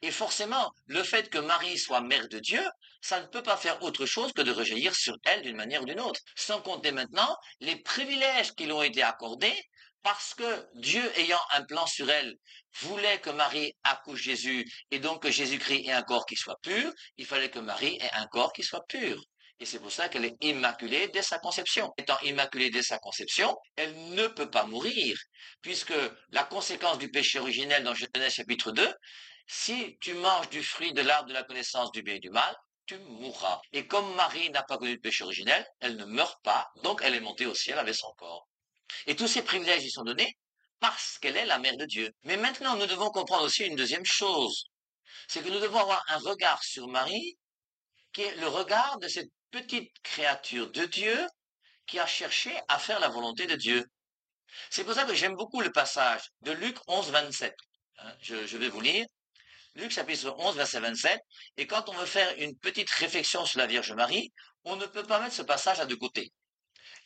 Et 0.00 0.10
forcément, 0.10 0.72
le 0.86 1.02
fait 1.02 1.30
que 1.30 1.38
Marie 1.38 1.78
soit 1.78 2.00
mère 2.00 2.28
de 2.28 2.38
Dieu, 2.38 2.62
ça 3.00 3.20
ne 3.20 3.26
peut 3.26 3.42
pas 3.42 3.56
faire 3.56 3.82
autre 3.82 4.06
chose 4.06 4.32
que 4.32 4.42
de 4.42 4.50
rejaillir 4.50 4.94
sur 4.94 5.16
elle 5.24 5.42
d'une 5.42 5.56
manière 5.56 5.82
ou 5.82 5.86
d'une 5.86 6.00
autre. 6.00 6.20
Sans 6.36 6.60
compter 6.60 6.92
maintenant 6.92 7.36
les 7.60 7.76
privilèges 7.76 8.52
qui 8.54 8.64
lui 8.64 8.72
ont 8.72 8.82
été 8.82 9.02
accordés 9.02 9.56
parce 10.02 10.34
que 10.34 10.68
Dieu 10.74 11.02
ayant 11.18 11.40
un 11.52 11.62
plan 11.62 11.86
sur 11.86 12.10
elle, 12.10 12.36
voulait 12.80 13.20
que 13.20 13.30
Marie 13.30 13.74
accouche 13.84 14.22
Jésus 14.22 14.66
et 14.90 14.98
donc 14.98 15.22
que 15.22 15.30
Jésus-Christ 15.30 15.86
ait 15.86 15.92
un 15.92 16.02
corps 16.02 16.26
qui 16.26 16.36
soit 16.36 16.58
pur, 16.62 16.92
il 17.18 17.26
fallait 17.26 17.50
que 17.50 17.58
Marie 17.58 17.98
ait 18.00 18.14
un 18.14 18.26
corps 18.26 18.52
qui 18.52 18.62
soit 18.62 18.84
pur. 18.88 19.22
Et 19.62 19.64
c'est 19.64 19.78
pour 19.78 19.92
ça 19.92 20.08
qu'elle 20.08 20.24
est 20.24 20.36
immaculée 20.40 21.06
dès 21.14 21.22
sa 21.22 21.38
conception. 21.38 21.94
Étant 21.96 22.18
immaculée 22.22 22.68
dès 22.70 22.82
sa 22.82 22.98
conception, 22.98 23.56
elle 23.76 23.94
ne 24.08 24.26
peut 24.26 24.50
pas 24.50 24.64
mourir, 24.64 25.16
puisque 25.60 25.94
la 26.30 26.42
conséquence 26.42 26.98
du 26.98 27.08
péché 27.12 27.38
originel 27.38 27.84
dans 27.84 27.94
Genèse 27.94 28.32
chapitre 28.32 28.72
2, 28.72 28.92
si 29.46 29.96
tu 30.00 30.14
manges 30.14 30.48
du 30.48 30.64
fruit 30.64 30.92
de 30.92 31.00
l'arbre 31.00 31.28
de 31.28 31.32
la 31.32 31.44
connaissance 31.44 31.92
du 31.92 32.02
bien 32.02 32.16
et 32.16 32.18
du 32.18 32.30
mal, 32.30 32.56
tu 32.86 32.98
mourras. 32.98 33.60
Et 33.72 33.86
comme 33.86 34.12
Marie 34.16 34.50
n'a 34.50 34.64
pas 34.64 34.78
connu 34.78 34.94
le 34.94 35.00
péché 35.00 35.22
originel, 35.22 35.64
elle 35.78 35.94
ne 35.94 36.06
meurt 36.06 36.42
pas, 36.42 36.68
donc 36.82 37.00
elle 37.04 37.14
est 37.14 37.20
montée 37.20 37.46
au 37.46 37.54
ciel 37.54 37.78
avec 37.78 37.94
son 37.94 38.12
corps. 38.14 38.48
Et 39.06 39.14
tous 39.14 39.28
ces 39.28 39.42
privilèges 39.42 39.84
y 39.84 39.92
sont 39.92 40.02
donnés 40.02 40.36
parce 40.80 41.18
qu'elle 41.20 41.36
est 41.36 41.46
la 41.46 41.60
mère 41.60 41.76
de 41.76 41.84
Dieu. 41.84 42.10
Mais 42.24 42.36
maintenant, 42.36 42.74
nous 42.74 42.86
devons 42.86 43.10
comprendre 43.10 43.44
aussi 43.44 43.62
une 43.62 43.76
deuxième 43.76 44.04
chose. 44.04 44.64
C'est 45.28 45.40
que 45.40 45.50
nous 45.50 45.60
devons 45.60 45.78
avoir 45.78 46.02
un 46.08 46.18
regard 46.18 46.64
sur 46.64 46.88
Marie 46.88 47.38
qui 48.12 48.22
est 48.22 48.34
le 48.38 48.48
regard 48.48 48.98
de 48.98 49.06
cette 49.06 49.30
petite 49.52 49.92
créature 50.02 50.70
de 50.72 50.84
Dieu 50.86 51.26
qui 51.86 52.00
a 52.00 52.06
cherché 52.06 52.52
à 52.68 52.78
faire 52.78 52.98
la 52.98 53.08
volonté 53.08 53.46
de 53.46 53.54
Dieu. 53.54 53.84
C'est 54.70 54.82
pour 54.82 54.94
ça 54.94 55.04
que 55.04 55.14
j'aime 55.14 55.36
beaucoup 55.36 55.60
le 55.60 55.70
passage 55.70 56.22
de 56.40 56.52
Luc 56.52 56.76
11, 56.88 57.10
27. 57.10 57.54
Hein, 57.98 58.16
je, 58.20 58.56
vais 58.56 58.68
vous 58.68 58.80
lire. 58.80 59.06
Luc 59.74 59.90
chapitre 59.90 60.34
11, 60.38 60.56
verset 60.56 60.80
27. 60.80 61.20
Et 61.58 61.66
quand 61.66 61.88
on 61.88 61.92
veut 61.92 62.06
faire 62.06 62.34
une 62.38 62.56
petite 62.58 62.90
réflexion 62.90 63.44
sur 63.46 63.58
la 63.58 63.66
Vierge 63.66 63.92
Marie, 63.92 64.32
on 64.64 64.76
ne 64.76 64.86
peut 64.86 65.04
pas 65.04 65.20
mettre 65.20 65.34
ce 65.34 65.42
passage 65.42 65.80
à 65.80 65.86
deux 65.86 65.96
côtés. 65.96 66.32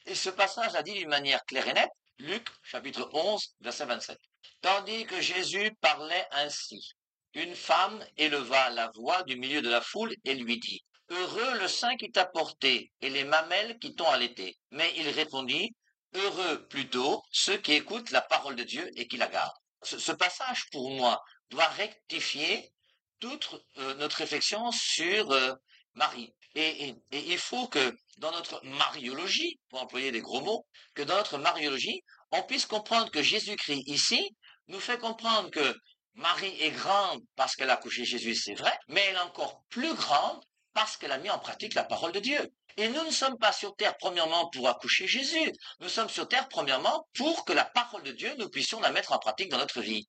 Et 0.06 0.14
ce 0.14 0.30
passage 0.30 0.74
a 0.74 0.82
dit 0.82 0.94
d'une 0.94 1.08
manière 1.08 1.44
claire 1.44 1.66
et 1.66 1.72
nette, 1.72 1.90
Luc 2.18 2.46
chapitre 2.62 3.10
11, 3.12 3.54
verset 3.60 3.86
27. 3.86 4.18
Tandis 4.60 5.04
que 5.06 5.20
Jésus 5.20 5.72
parlait 5.80 6.26
ainsi, 6.30 6.92
une 7.34 7.54
femme 7.54 8.04
éleva 8.16 8.70
la 8.70 8.90
voix 8.94 9.22
du 9.24 9.36
milieu 9.36 9.62
de 9.62 9.68
la 9.68 9.80
foule 9.80 10.14
et 10.24 10.34
lui 10.34 10.58
dit, 10.58 10.82
Heureux 11.08 11.58
le 11.58 11.68
sein 11.68 11.96
qui 11.96 12.10
t'a 12.10 12.26
porté 12.26 12.92
et 13.00 13.10
les 13.10 13.24
mamelles 13.24 13.78
qui 13.78 13.94
t'ont 13.94 14.10
allaité. 14.10 14.58
Mais 14.70 14.92
il 14.96 15.08
répondit, 15.08 15.74
Heureux 16.14 16.66
plutôt 16.68 17.22
ceux 17.30 17.58
qui 17.58 17.72
écoutent 17.72 18.10
la 18.10 18.22
parole 18.22 18.56
de 18.56 18.64
Dieu 18.64 18.90
et 18.96 19.06
qui 19.06 19.16
la 19.16 19.28
gardent. 19.28 19.52
Ce, 19.82 20.12
passage, 20.12 20.64
pour 20.72 20.90
moi, 20.90 21.22
doit 21.50 21.68
rectifier 21.68 22.72
toute 23.20 23.54
euh, 23.78 23.94
notre 23.94 24.16
réflexion 24.16 24.70
sur 24.72 25.30
euh, 25.30 25.52
Marie. 25.94 26.32
Et, 26.54 26.94
il 27.12 27.38
faut 27.38 27.68
que 27.68 27.94
dans 28.16 28.32
notre 28.32 28.64
mariologie, 28.64 29.60
pour 29.68 29.82
employer 29.82 30.10
des 30.10 30.22
gros 30.22 30.40
mots, 30.40 30.66
que 30.94 31.02
dans 31.02 31.16
notre 31.16 31.36
mariologie, 31.36 32.02
on 32.32 32.42
puisse 32.42 32.64
comprendre 32.64 33.10
que 33.10 33.22
Jésus-Christ 33.22 33.82
ici 33.86 34.34
nous 34.68 34.80
fait 34.80 34.98
comprendre 34.98 35.50
que 35.50 35.76
Marie 36.14 36.56
est 36.62 36.70
grande 36.70 37.22
parce 37.36 37.54
qu'elle 37.56 37.68
a 37.68 37.76
couché 37.76 38.06
Jésus, 38.06 38.34
c'est 38.34 38.54
vrai, 38.54 38.76
mais 38.88 39.02
elle 39.02 39.16
est 39.16 39.20
encore 39.20 39.62
plus 39.68 39.94
grande 39.94 40.42
parce 40.76 40.98
qu'elle 40.98 41.12
a 41.12 41.16
mis 41.16 41.30
en 41.30 41.38
pratique 41.38 41.72
la 41.72 41.84
parole 41.84 42.12
de 42.12 42.20
Dieu. 42.20 42.52
Et 42.76 42.90
nous 42.90 43.02
ne 43.02 43.10
sommes 43.10 43.38
pas 43.38 43.52
sur 43.52 43.74
terre 43.76 43.96
premièrement 43.96 44.50
pour 44.50 44.68
accoucher 44.68 45.08
Jésus, 45.08 45.50
nous 45.80 45.88
sommes 45.88 46.10
sur 46.10 46.28
terre 46.28 46.48
premièrement 46.50 47.08
pour 47.14 47.46
que 47.46 47.54
la 47.54 47.64
parole 47.64 48.02
de 48.02 48.12
Dieu, 48.12 48.34
nous 48.36 48.50
puissions 48.50 48.78
la 48.80 48.92
mettre 48.92 49.12
en 49.12 49.18
pratique 49.18 49.48
dans 49.48 49.56
notre 49.56 49.80
vie. 49.80 50.06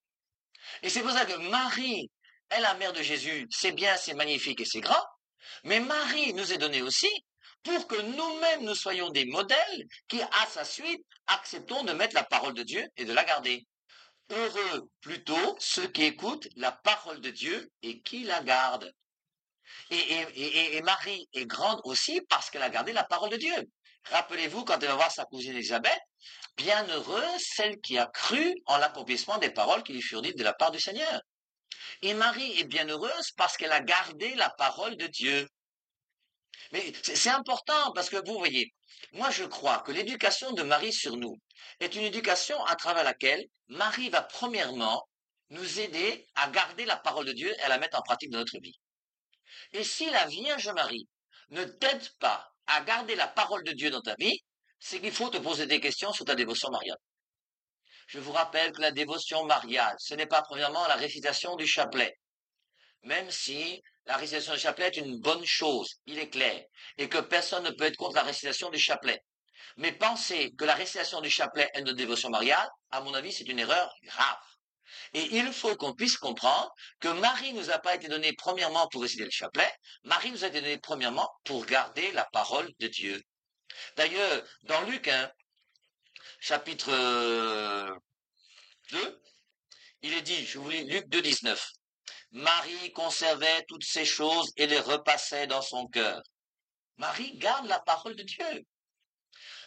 Et 0.83 0.89
c'est 0.89 1.03
pour 1.03 1.11
ça 1.11 1.23
que 1.23 1.37
Marie 1.37 2.11
est 2.49 2.59
la 2.59 2.73
mère 2.73 2.91
de 2.91 3.01
Jésus, 3.01 3.47
c'est 3.49 3.71
bien, 3.71 3.95
c'est 3.95 4.13
magnifique 4.13 4.59
et 4.59 4.65
c'est 4.65 4.81
grand, 4.81 5.01
mais 5.63 5.79
Marie 5.79 6.33
nous 6.33 6.51
est 6.51 6.57
donnée 6.57 6.81
aussi 6.81 7.09
pour 7.63 7.87
que 7.87 8.01
nous-mêmes 8.01 8.65
nous 8.65 8.75
soyons 8.75 9.09
des 9.09 9.23
modèles 9.23 9.85
qui, 10.09 10.21
à 10.21 10.45
sa 10.49 10.65
suite, 10.65 11.01
acceptons 11.27 11.85
de 11.85 11.93
mettre 11.93 12.13
la 12.15 12.25
parole 12.25 12.53
de 12.53 12.63
Dieu 12.63 12.85
et 12.97 13.05
de 13.05 13.13
la 13.13 13.23
garder. 13.23 13.65
Heureux 14.31 14.89
plutôt 14.99 15.55
ceux 15.59 15.87
qui 15.87 16.03
écoutent 16.03 16.49
la 16.57 16.73
parole 16.73 17.21
de 17.21 17.29
Dieu 17.29 17.71
et 17.83 18.01
qui 18.01 18.25
la 18.25 18.43
gardent. 18.43 18.91
Et, 19.89 20.81
Marie 20.81 21.27
est 21.33 21.45
grande 21.45 21.79
aussi 21.83 22.21
parce 22.29 22.49
qu'elle 22.49 22.63
a 22.63 22.69
gardé 22.69 22.93
la 22.93 23.03
parole 23.03 23.29
de 23.29 23.37
Dieu. 23.37 23.69
Rappelez-vous 24.05 24.63
quand 24.63 24.81
elle 24.81 24.89
va 24.89 24.95
voir 24.95 25.11
sa 25.11 25.25
cousine 25.25 25.53
Elisabeth, 25.53 25.99
bienheureuse 26.55 27.41
celle 27.41 27.79
qui 27.81 27.97
a 27.97 28.07
cru 28.07 28.55
en 28.65 28.77
l'accomplissement 28.77 29.37
des 29.37 29.49
paroles 29.49 29.83
qui 29.83 29.93
lui 29.93 30.01
furent 30.01 30.21
dites 30.21 30.37
de 30.37 30.43
la 30.43 30.53
part 30.53 30.71
du 30.71 30.79
Seigneur. 30.79 31.21
Et 32.01 32.13
Marie 32.13 32.59
est 32.59 32.63
bienheureuse 32.63 33.31
parce 33.35 33.57
qu'elle 33.57 33.71
a 33.71 33.81
gardé 33.81 34.33
la 34.35 34.49
parole 34.49 34.95
de 34.97 35.07
Dieu. 35.07 35.47
Mais 36.71 36.93
c'est 37.03 37.29
important 37.29 37.91
parce 37.93 38.09
que 38.09 38.17
vous 38.25 38.37
voyez, 38.37 38.73
moi 39.13 39.29
je 39.31 39.43
crois 39.43 39.79
que 39.79 39.91
l'éducation 39.91 40.51
de 40.51 40.63
Marie 40.63 40.93
sur 40.93 41.17
nous 41.17 41.35
est 41.79 41.95
une 41.95 42.03
éducation 42.03 42.63
à 42.65 42.75
travers 42.75 43.03
laquelle 43.03 43.45
Marie 43.67 44.09
va 44.09 44.21
premièrement 44.21 45.07
nous 45.49 45.79
aider 45.79 46.27
à 46.35 46.49
garder 46.49 46.85
la 46.85 46.97
parole 46.97 47.25
de 47.25 47.31
Dieu 47.33 47.53
et 47.53 47.61
à 47.61 47.69
la 47.69 47.77
mettre 47.77 47.97
en 47.97 48.01
pratique 48.01 48.31
dans 48.31 48.39
notre 48.39 48.59
vie. 48.59 48.77
Et 49.73 49.83
si 49.83 50.09
la 50.09 50.25
Vierge 50.25 50.69
Marie 50.69 51.07
ne 51.49 51.63
t'aide 51.63 52.09
pas 52.19 52.51
à 52.67 52.81
garder 52.81 53.15
la 53.15 53.27
parole 53.27 53.63
de 53.63 53.71
Dieu 53.71 53.89
dans 53.89 54.01
ta 54.01 54.15
vie, 54.15 54.39
c'est 54.79 54.99
qu'il 54.99 55.11
faut 55.11 55.29
te 55.29 55.37
poser 55.37 55.65
des 55.65 55.79
questions 55.79 56.13
sur 56.13 56.25
ta 56.25 56.35
dévotion 56.35 56.69
mariale. 56.69 56.97
Je 58.07 58.19
vous 58.19 58.31
rappelle 58.31 58.71
que 58.71 58.81
la 58.81 58.91
dévotion 58.91 59.45
mariale, 59.45 59.95
ce 59.99 60.13
n'est 60.13 60.27
pas 60.27 60.41
premièrement 60.41 60.87
la 60.87 60.95
récitation 60.95 61.55
du 61.55 61.67
chapelet. 61.67 62.13
Même 63.03 63.29
si 63.31 63.81
la 64.05 64.17
récitation 64.17 64.53
du 64.53 64.59
chapelet 64.59 64.87
est 64.87 64.97
une 64.97 65.19
bonne 65.19 65.45
chose, 65.45 65.89
il 66.05 66.17
est 66.19 66.29
clair, 66.29 66.63
et 66.97 67.09
que 67.09 67.17
personne 67.17 67.63
ne 67.63 67.71
peut 67.71 67.85
être 67.85 67.97
contre 67.97 68.15
la 68.15 68.23
récitation 68.23 68.69
du 68.69 68.79
chapelet. 68.79 69.21
Mais 69.75 69.91
penser 69.91 70.53
que 70.57 70.65
la 70.65 70.75
récitation 70.75 71.21
du 71.21 71.29
chapelet 71.29 71.69
est 71.73 71.81
notre 71.81 71.97
dévotion 71.97 72.29
mariale, 72.29 72.69
à 72.91 73.01
mon 73.01 73.13
avis, 73.13 73.33
c'est 73.33 73.47
une 73.47 73.59
erreur 73.59 73.93
grave. 74.03 74.37
Et 75.13 75.37
il 75.37 75.51
faut 75.53 75.75
qu'on 75.75 75.93
puisse 75.93 76.17
comprendre 76.17 76.71
que 76.99 77.07
Marie 77.07 77.53
nous 77.53 77.69
a 77.69 77.79
pas 77.79 77.95
été 77.95 78.07
donnée 78.07 78.33
premièrement 78.33 78.87
pour 78.87 79.01
réciter 79.01 79.25
le 79.25 79.31
chapelet, 79.31 79.71
Marie 80.03 80.31
nous 80.31 80.43
a 80.43 80.47
été 80.47 80.61
donnée 80.61 80.77
premièrement 80.77 81.29
pour 81.43 81.65
garder 81.65 82.11
la 82.11 82.25
parole 82.25 82.71
de 82.79 82.87
Dieu. 82.87 83.21
D'ailleurs, 83.95 84.43
dans 84.63 84.81
Luc 84.83 85.07
hein, 85.07 85.31
chapitre 86.39 86.89
2, 86.89 86.93
euh, 86.93 87.95
il 90.01 90.13
est 90.13 90.21
dit, 90.21 90.45
je 90.45 90.59
vous 90.59 90.69
lis 90.69 90.85
Luc 90.85 91.07
2, 91.09 91.21
19. 91.21 91.71
Marie 92.31 92.91
conservait 92.93 93.65
toutes 93.67 93.85
ces 93.85 94.05
choses 94.05 94.51
et 94.57 94.67
les 94.67 94.79
repassait 94.79 95.47
dans 95.47 95.61
son 95.61 95.87
cœur. 95.87 96.21
Marie 96.97 97.37
garde 97.37 97.67
la 97.67 97.79
parole 97.79 98.15
de 98.15 98.23
Dieu. 98.23 98.65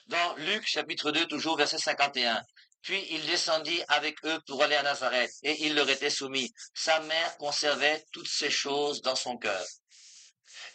Dans 0.06 0.34
Luc 0.36 0.66
chapitre 0.66 1.12
2, 1.12 1.26
toujours 1.26 1.56
verset 1.56 1.78
51. 1.78 2.42
Puis 2.82 3.06
il 3.10 3.26
descendit 3.26 3.82
avec 3.88 4.16
eux 4.24 4.40
pour 4.46 4.62
aller 4.62 4.76
à 4.76 4.82
Nazareth, 4.82 5.32
et 5.42 5.66
il 5.66 5.74
leur 5.74 5.88
était 5.90 6.10
soumis. 6.10 6.52
Sa 6.74 7.00
mère 7.00 7.36
conservait 7.36 8.04
toutes 8.12 8.28
ces 8.28 8.50
choses 8.50 9.02
dans 9.02 9.16
son 9.16 9.36
cœur. 9.36 9.64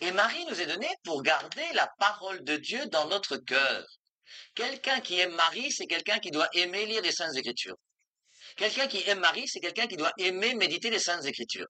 Et 0.02 0.12
Marie 0.12 0.46
nous 0.46 0.62
est 0.62 0.68
donnée 0.68 0.94
pour 1.04 1.24
garder 1.24 1.66
la 1.74 1.90
parole 2.00 2.44
de 2.44 2.58
Dieu 2.58 2.86
dans 2.88 3.08
notre 3.08 3.38
cœur. 3.38 3.86
Quelqu'un 4.54 5.00
qui 5.02 5.20
aime 5.20 5.34
Marie, 5.34 5.72
c'est 5.72 5.88
quelqu'un 5.88 6.20
qui 6.20 6.32
doit 6.32 6.50
aimer 6.54 6.86
lire 6.86 7.02
les 7.02 7.12
Saintes 7.12 7.36
Écritures. 7.36 7.78
Quelqu'un 8.56 8.88
qui 8.88 9.02
aime 9.10 9.20
Marie, 9.20 9.48
c'est 9.48 9.60
quelqu'un 9.60 9.88
qui 9.88 9.98
doit 9.98 10.14
aimer 10.18 10.54
méditer 10.56 10.90
les 10.90 11.00
Saintes 11.00 11.26
Écritures. 11.26 11.68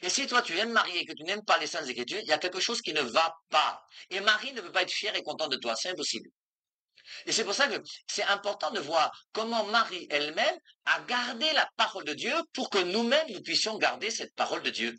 Et 0.00 0.08
si 0.08 0.26
toi 0.26 0.42
tu 0.42 0.56
aimes 0.58 0.72
Marie 0.72 0.96
et 0.96 1.04
que 1.04 1.12
tu 1.12 1.24
n'aimes 1.24 1.44
pas 1.44 1.58
les 1.58 1.66
Saintes 1.66 1.88
Écritures, 1.88 2.20
il 2.20 2.28
y 2.28 2.32
a 2.32 2.38
quelque 2.38 2.60
chose 2.60 2.80
qui 2.80 2.92
ne 2.92 3.02
va 3.02 3.34
pas. 3.50 3.82
Et 4.10 4.20
Marie 4.20 4.52
ne 4.52 4.60
peut 4.60 4.72
pas 4.72 4.82
être 4.82 4.92
fière 4.92 5.14
et 5.16 5.22
contente 5.22 5.50
de 5.50 5.56
toi, 5.56 5.74
c'est 5.76 5.90
impossible. 5.90 6.28
Et 7.26 7.32
c'est 7.32 7.44
pour 7.44 7.54
ça 7.54 7.68
que 7.68 7.82
c'est 8.06 8.24
important 8.24 8.70
de 8.70 8.80
voir 8.80 9.10
comment 9.32 9.64
Marie 9.64 10.06
elle-même 10.10 10.56
a 10.86 11.00
gardé 11.00 11.52
la 11.52 11.68
parole 11.76 12.04
de 12.04 12.14
Dieu 12.14 12.34
pour 12.52 12.70
que 12.70 12.78
nous-mêmes 12.78 13.30
nous 13.30 13.42
puissions 13.42 13.78
garder 13.78 14.10
cette 14.10 14.34
parole 14.34 14.62
de 14.62 14.70
Dieu. 14.70 14.96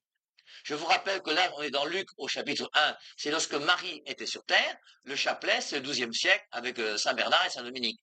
Je 0.63 0.75
vous 0.75 0.85
rappelle 0.85 1.21
que 1.21 1.31
là, 1.31 1.51
on 1.57 1.61
est 1.61 1.71
dans 1.71 1.85
Luc 1.85 2.07
au 2.17 2.27
chapitre 2.27 2.69
1. 2.73 2.95
C'est 3.17 3.31
lorsque 3.31 3.53
Marie 3.53 4.01
était 4.05 4.25
sur 4.25 4.43
terre. 4.45 4.77
Le 5.03 5.15
chapelet, 5.15 5.59
c'est 5.61 5.79
le 5.79 5.81
XIIe 5.81 6.13
siècle 6.13 6.45
avec 6.51 6.79
euh, 6.79 6.97
Saint 6.97 7.13
Bernard 7.13 7.45
et 7.45 7.49
Saint 7.49 7.63
Dominique. 7.63 7.99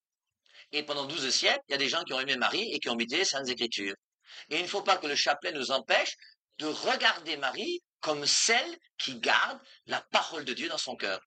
Et 0.73 0.83
pendant 0.83 1.05
12 1.07 1.31
siècles, 1.31 1.63
il 1.69 1.73
y 1.73 1.75
a 1.75 1.79
des 1.79 1.89
gens 1.89 2.03
qui 2.05 2.13
ont 2.13 2.21
aimé 2.21 2.37
Marie 2.37 2.71
et 2.73 2.79
qui 2.79 2.89
ont 2.89 2.97
médité 2.97 3.19
les 3.19 3.25
Saintes 3.25 3.49
Écritures. 3.49 3.95
Et 4.51 4.57
il 4.57 4.63
ne 4.63 4.69
faut 4.69 4.83
pas 4.83 4.97
que 4.97 5.07
le 5.07 5.17
chapelet 5.17 5.53
nous 5.53 5.71
empêche 5.71 6.17
de 6.59 6.67
regarder 6.67 7.37
Marie 7.37 7.83
comme 8.01 8.27
celle 8.27 8.79
qui 8.99 9.19
garde 9.19 9.59
la 9.87 10.01
parole 10.13 10.45
de 10.45 10.53
Dieu 10.53 10.69
dans 10.69 10.79
son 10.79 10.97
cœur. 10.97 11.21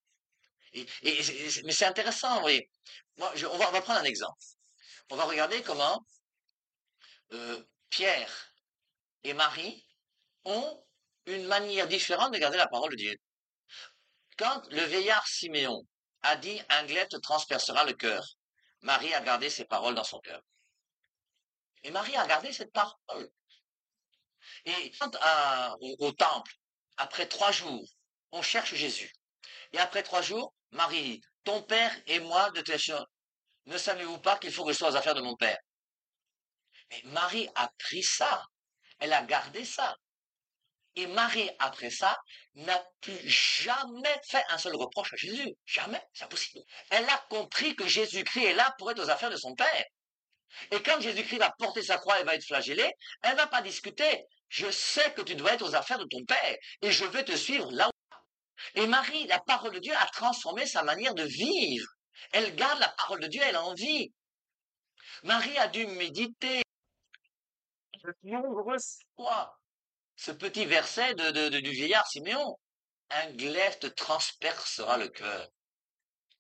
Mais 0.73 1.71
c'est 1.71 1.85
intéressant, 1.85 2.35
vous 2.35 2.41
voyez. 2.41 2.69
On, 3.17 3.57
va, 3.57 3.81
prendre 3.81 3.99
un 3.99 4.03
exemple. 4.03 4.39
On 5.11 5.15
va 5.15 5.25
regarder 5.25 5.61
comment 5.61 6.03
euh, 7.33 7.63
Pierre 7.89 8.53
et 9.23 9.33
Marie 9.33 9.85
ont 10.45 10.83
une 11.25 11.45
manière 11.45 11.87
différente 11.87 12.33
de 12.33 12.39
garder 12.39 12.57
la 12.57 12.67
parole 12.67 12.91
de 12.91 12.95
Dieu. 12.95 13.15
Quand 14.37 14.67
le 14.71 14.83
vieillard 14.85 15.27
Siméon 15.27 15.85
a 16.23 16.35
dit 16.35 16.59
un 16.69 16.85
glaive 16.85 17.07
te 17.07 17.17
transpercera 17.17 17.83
le 17.85 17.93
cœur, 17.93 18.25
Marie 18.81 19.13
a 19.13 19.21
gardé 19.21 19.49
ses 19.49 19.65
paroles 19.65 19.95
dans 19.95 20.03
son 20.03 20.19
cœur. 20.19 20.41
Et 21.83 21.91
Marie 21.91 22.15
a 22.15 22.25
gardé 22.25 22.51
cette 22.51 22.71
parole. 22.71 23.29
Et 24.65 24.91
quand 24.99 25.15
au, 25.99 26.11
temple, 26.13 26.53
après 26.97 27.27
trois 27.27 27.51
jours, 27.51 27.87
on 28.31 28.41
cherche 28.41 28.73
Jésus. 28.73 29.13
Et 29.71 29.79
après 29.79 30.03
trois 30.03 30.21
jours, 30.21 30.53
Marie 30.73 31.21
ton 31.43 31.61
père 31.63 31.95
et 32.07 32.19
moi 32.19 32.49
de 32.51 32.61
tes 32.61 32.77
Ne 33.65 33.77
savez-vous 33.77 34.19
pas 34.19 34.37
qu'il 34.37 34.51
faut 34.51 34.65
que 34.65 34.71
je 34.71 34.77
sois 34.77 34.89
aux 34.91 34.95
affaires 34.95 35.15
de 35.15 35.21
mon 35.21 35.35
père? 35.35 35.57
Mais 36.89 37.01
Marie 37.05 37.49
a 37.55 37.69
pris 37.79 38.03
ça. 38.03 38.45
Elle 38.99 39.13
a 39.13 39.23
gardé 39.23 39.65
ça. 39.65 39.95
Et 40.95 41.07
Marie, 41.07 41.49
après 41.59 41.89
ça, 41.89 42.17
n'a 42.53 42.83
plus 43.01 43.17
jamais 43.27 44.21
fait 44.29 44.43
un 44.49 44.57
seul 44.57 44.75
reproche 44.75 45.13
à 45.13 45.15
Jésus. 45.15 45.51
Jamais. 45.65 46.01
C'est 46.13 46.25
impossible. 46.25 46.63
Elle 46.91 47.09
a 47.09 47.17
compris 47.29 47.75
que 47.75 47.87
Jésus-Christ 47.87 48.45
est 48.45 48.53
là 48.53 48.73
pour 48.77 48.91
être 48.91 48.99
aux 48.99 49.09
affaires 49.09 49.31
de 49.31 49.37
son 49.37 49.55
Père. 49.55 49.85
Et 50.71 50.83
quand 50.83 51.01
Jésus-Christ 51.01 51.39
va 51.39 51.51
porter 51.57 51.81
sa 51.81 51.97
croix 51.97 52.19
et 52.19 52.23
va 52.23 52.35
être 52.35 52.45
flagellé, 52.45 52.91
elle 53.23 53.31
ne 53.31 53.37
va 53.37 53.47
pas 53.47 53.61
discuter. 53.61 54.23
Je 54.49 54.69
sais 54.69 55.11
que 55.13 55.23
tu 55.23 55.33
dois 55.35 55.53
être 55.53 55.67
aux 55.67 55.73
affaires 55.73 55.97
de 55.97 56.05
ton 56.05 56.23
Père 56.25 56.55
et 56.83 56.91
je 56.91 57.05
vais 57.05 57.23
te 57.23 57.35
suivre 57.35 57.71
là 57.71 57.87
où. 57.87 57.92
Et 58.75 58.87
Marie, 58.87 59.27
la 59.27 59.39
parole 59.39 59.73
de 59.73 59.79
Dieu 59.79 59.93
a 59.97 60.05
transformé 60.07 60.65
sa 60.65 60.83
manière 60.83 61.13
de 61.13 61.23
vivre. 61.23 61.87
Elle 62.31 62.55
garde 62.55 62.79
la 62.79 62.89
parole 62.89 63.19
de 63.19 63.27
Dieu, 63.27 63.41
elle 63.43 63.55
a 63.55 63.63
envie. 63.63 64.11
Marie 65.23 65.57
a 65.57 65.67
dû 65.67 65.85
méditer 65.87 66.61
de 68.03 68.13
nombreuses 68.23 68.99
fois 69.15 69.57
ce 70.15 70.31
petit 70.31 70.65
verset 70.65 71.15
de, 71.15 71.59
du 71.59 71.71
vieillard 71.71 72.07
Siméon. 72.07 72.57
Un 73.09 73.31
glaive 73.31 73.77
te 73.79 73.87
transpercera 73.87 74.97
le 74.97 75.07
cœur. 75.09 75.49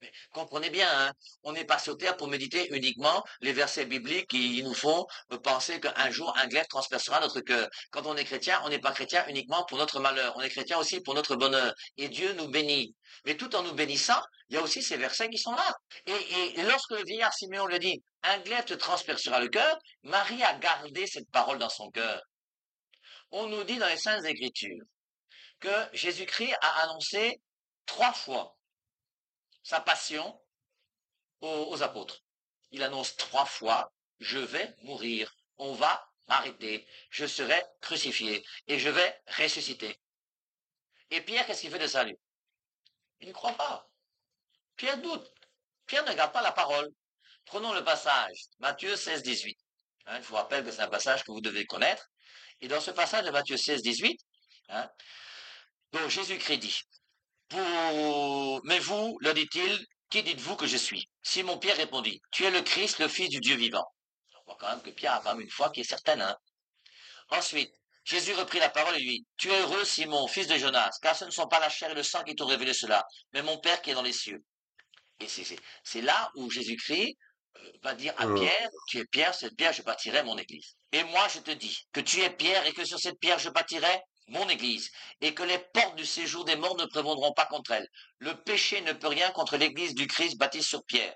Mais 0.03 0.11
comprenez 0.33 0.69
bien, 0.69 0.89
hein, 0.91 1.13
on 1.43 1.53
n'est 1.53 1.63
pas 1.63 1.79
sur 1.79 1.97
terre 1.97 2.17
pour 2.17 2.27
méditer 2.27 2.67
uniquement 2.75 3.23
les 3.39 3.53
versets 3.53 3.85
bibliques 3.85 4.27
qui 4.27 4.61
nous 4.61 4.73
font 4.73 5.07
penser 5.43 5.79
qu'un 5.79 6.11
jour 6.11 6.35
un 6.37 6.47
glaive 6.47 6.67
transpercera 6.67 7.21
notre 7.21 7.39
cœur. 7.39 7.69
Quand 7.89 8.05
on 8.05 8.17
est 8.17 8.25
chrétien, 8.25 8.61
on 8.65 8.69
n'est 8.69 8.79
pas 8.79 8.91
chrétien 8.91 9.25
uniquement 9.29 9.63
pour 9.63 9.77
notre 9.77 10.01
malheur, 10.01 10.33
on 10.35 10.41
est 10.41 10.49
chrétien 10.49 10.77
aussi 10.77 10.99
pour 10.99 11.13
notre 11.13 11.37
bonheur. 11.37 11.73
Et 11.95 12.09
Dieu 12.09 12.33
nous 12.33 12.49
bénit. 12.49 12.93
Mais 13.25 13.37
tout 13.37 13.55
en 13.55 13.63
nous 13.63 13.71
bénissant, 13.71 14.21
il 14.49 14.55
y 14.55 14.57
a 14.57 14.61
aussi 14.61 14.83
ces 14.83 14.97
versets 14.97 15.29
qui 15.29 15.37
sont 15.37 15.53
là. 15.53 15.73
Et, 16.05 16.59
et 16.59 16.63
lorsque 16.63 16.91
le 16.91 17.05
vieillard 17.05 17.33
Siméon 17.33 17.65
le 17.65 17.79
dit, 17.79 18.03
un 18.23 18.39
glaive 18.39 18.65
te 18.65 18.73
transpercera 18.73 19.39
le 19.39 19.47
cœur, 19.47 19.79
Marie 20.03 20.43
a 20.43 20.53
gardé 20.55 21.07
cette 21.07 21.29
parole 21.31 21.59
dans 21.59 21.69
son 21.69 21.89
cœur. 21.91 22.21
On 23.31 23.47
nous 23.47 23.63
dit 23.63 23.77
dans 23.77 23.87
les 23.87 23.97
Saintes 23.97 24.25
Écritures 24.25 24.83
que 25.61 25.87
Jésus-Christ 25.93 26.55
a 26.59 26.83
annoncé 26.83 27.39
trois 27.85 28.11
fois 28.11 28.57
sa 29.63 29.79
passion 29.79 30.39
aux, 31.41 31.81
apôtres. 31.81 32.23
Il 32.71 32.83
annonce 32.83 33.15
trois 33.17 33.45
fois, 33.45 33.91
je 34.19 34.39
vais 34.39 34.75
mourir, 34.83 35.33
on 35.57 35.73
va 35.73 36.09
m'arrêter, 36.27 36.87
je 37.09 37.25
serai 37.25 37.61
crucifié 37.81 38.45
et 38.67 38.79
je 38.79 38.89
vais 38.89 39.21
ressusciter. 39.37 39.99
Et 41.09 41.21
Pierre, 41.21 41.45
qu'est-ce 41.45 41.61
qu'il 41.61 41.71
fait 41.71 41.79
de 41.79 41.87
salut 41.87 42.17
Il 43.19 43.27
ne 43.27 43.33
croit 43.33 43.53
pas. 43.53 43.89
Pierre 44.75 44.97
doute. 45.01 45.31
Pierre 45.85 46.05
ne 46.05 46.13
garde 46.13 46.31
pas 46.31 46.41
la 46.41 46.51
parole. 46.51 46.89
Prenons 47.45 47.73
le 47.73 47.83
passage, 47.83 48.45
Matthieu 48.59 48.95
16, 48.95 49.21
18. 49.21 49.57
Hein, 50.05 50.21
je 50.21 50.27
vous 50.27 50.35
rappelle 50.35 50.63
que 50.63 50.71
c'est 50.71 50.81
un 50.81 50.87
passage 50.87 51.23
que 51.23 51.31
vous 51.31 51.41
devez 51.41 51.65
connaître. 51.65 52.09
Et 52.61 52.67
dans 52.67 52.81
ce 52.81 52.91
passage 52.91 53.25
de 53.25 53.31
Matthieu 53.31 53.57
16, 53.57 53.81
18, 53.81 54.19
hein, 54.69 54.89
donc 55.91 56.09
Jésus-Christ 56.09 56.57
dit, 56.57 56.81
mais 57.51 58.79
vous, 58.79 59.17
leur 59.21 59.33
dit-il, 59.33 59.85
qui 60.09 60.23
dites-vous 60.23 60.55
que 60.55 60.67
je 60.67 60.77
suis? 60.77 61.09
Simon-Pierre 61.23 61.77
répondit, 61.77 62.21
tu 62.31 62.45
es 62.45 62.51
le 62.51 62.61
Christ, 62.61 62.99
le 62.99 63.07
Fils 63.07 63.29
du 63.29 63.39
Dieu 63.39 63.55
vivant. 63.55 63.85
On 64.35 64.43
voit 64.45 64.57
quand 64.59 64.69
même 64.69 64.81
que 64.81 64.91
Pierre 64.91 65.13
a 65.13 65.21
quand 65.21 65.33
même 65.33 65.41
une 65.41 65.49
foi 65.49 65.69
qui 65.69 65.81
est 65.81 65.83
certaine. 65.83 66.21
Hein 66.21 66.35
Ensuite, 67.29 67.73
Jésus 68.03 68.33
reprit 68.33 68.59
la 68.59 68.69
parole 68.69 68.95
et 68.97 68.99
lui, 68.99 69.25
tu 69.37 69.49
es 69.49 69.59
heureux, 69.59 69.85
Simon, 69.85 70.27
fils 70.27 70.47
de 70.47 70.57
Jonas, 70.57 70.91
car 71.01 71.15
ce 71.15 71.25
ne 71.25 71.31
sont 71.31 71.47
pas 71.47 71.59
la 71.59 71.69
chair 71.69 71.91
et 71.91 71.95
le 71.95 72.03
sang 72.03 72.23
qui 72.23 72.35
t'ont 72.35 72.45
révélé 72.45 72.73
cela, 72.73 73.03
mais 73.33 73.41
mon 73.41 73.57
Père 73.59 73.81
qui 73.81 73.91
est 73.91 73.93
dans 73.93 74.01
les 74.01 74.13
cieux. 74.13 74.43
Et 75.19 75.27
c'est 75.83 76.01
là 76.01 76.31
où 76.35 76.49
Jésus-Christ 76.49 77.17
euh, 77.57 77.71
va 77.81 77.93
dire 77.93 78.13
à 78.17 78.27
Pierre, 78.33 78.69
tu 78.87 78.99
es 78.99 79.05
Pierre, 79.05 79.33
cette 79.33 79.55
pierre, 79.55 79.71
je 79.71 79.83
bâtirai 79.83 80.23
mon 80.23 80.37
église. 80.37 80.75
Et 80.91 81.03
moi, 81.05 81.27
je 81.29 81.39
te 81.39 81.51
dis 81.51 81.77
que 81.93 82.01
tu 82.01 82.19
es 82.19 82.29
Pierre 82.29 82.65
et 82.65 82.73
que 82.73 82.83
sur 82.83 82.99
cette 82.99 83.19
pierre, 83.19 83.39
je 83.39 83.49
bâtirai 83.49 84.01
mon 84.27 84.47
Église, 84.49 84.89
et 85.21 85.33
que 85.33 85.43
les 85.43 85.59
portes 85.59 85.95
du 85.95 86.05
séjour 86.05 86.45
des 86.45 86.55
morts 86.55 86.77
ne 86.77 86.85
prévaudront 86.85 87.33
pas 87.33 87.45
contre 87.45 87.71
elle. 87.71 87.87
Le 88.19 88.35
péché 88.35 88.81
ne 88.81 88.93
peut 88.93 89.07
rien 89.07 89.31
contre 89.31 89.57
l'Église 89.57 89.95
du 89.95 90.07
Christ 90.07 90.37
bâtie 90.37 90.63
sur 90.63 90.83
pierre. 90.85 91.13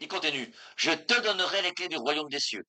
Il 0.00 0.08
continue, 0.08 0.52
je 0.76 0.90
te 0.90 1.20
donnerai 1.20 1.62
les 1.62 1.72
clés 1.72 1.88
du 1.88 1.96
royaume 1.96 2.28
des 2.28 2.40
cieux. 2.40 2.64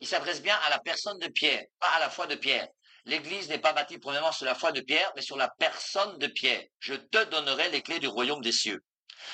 Il 0.00 0.06
s'adresse 0.06 0.42
bien 0.42 0.56
à 0.66 0.70
la 0.70 0.78
personne 0.78 1.18
de 1.18 1.28
Pierre, 1.28 1.64
pas 1.78 1.88
à 1.88 2.00
la 2.00 2.10
foi 2.10 2.26
de 2.26 2.34
Pierre. 2.34 2.68
L'Église 3.06 3.48
n'est 3.48 3.58
pas 3.58 3.72
bâtie 3.72 3.98
premièrement 3.98 4.32
sur 4.32 4.46
la 4.46 4.54
foi 4.54 4.72
de 4.72 4.80
Pierre, 4.80 5.12
mais 5.14 5.22
sur 5.22 5.36
la 5.36 5.48
personne 5.58 6.18
de 6.18 6.26
Pierre. 6.26 6.64
Je 6.78 6.94
te 6.94 7.24
donnerai 7.24 7.70
les 7.70 7.82
clés 7.82 8.00
du 8.00 8.08
royaume 8.08 8.42
des 8.42 8.52
cieux. 8.52 8.82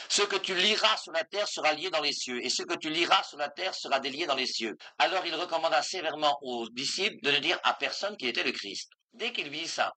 Ce 0.09 0.23
que 0.23 0.37
tu 0.37 0.55
liras 0.55 0.96
sur 0.99 1.12
la 1.12 1.25
terre 1.25 1.49
sera 1.49 1.73
lié 1.73 1.90
dans 1.90 2.01
les 2.01 2.12
cieux, 2.12 2.44
et 2.44 2.51
ce 2.51 2.62
que 2.62 2.75
tu 2.75 2.90
liras 2.90 3.23
sur 3.25 3.38
la 3.38 3.49
terre 3.49 3.75
sera 3.75 4.01
délié 4.01 4.27
dans 4.27 4.35
les 4.35 4.46
cieux. 4.46 4.77
Alors 4.99 5.25
il 5.27 5.35
recommanda 5.35 5.83
sévèrement 5.83 6.38
aux 6.42 6.68
disciples 6.70 7.18
de 7.23 7.31
ne 7.31 7.38
dire 7.38 7.59
à 7.64 7.75
personne 7.75 8.16
qu'il 8.16 8.29
était 8.29 8.44
le 8.44 8.53
Christ. 8.53 8.90
Dès 9.12 9.33
qu'il 9.33 9.49
vit 9.49 9.66
ça, 9.66 9.92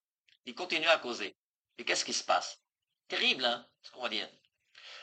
il 0.46 0.56
continue 0.56 0.88
à 0.88 0.98
causer. 0.98 1.36
Et 1.78 1.86
qu'est-ce 1.86 2.06
qui 2.06 2.14
se 2.14 2.24
passe? 2.24 2.60
Terrible, 3.08 3.46
hein, 3.46 3.66
ce 3.82 3.92
qu'on 3.92 4.02
va 4.02 4.10
dire. 4.10 4.30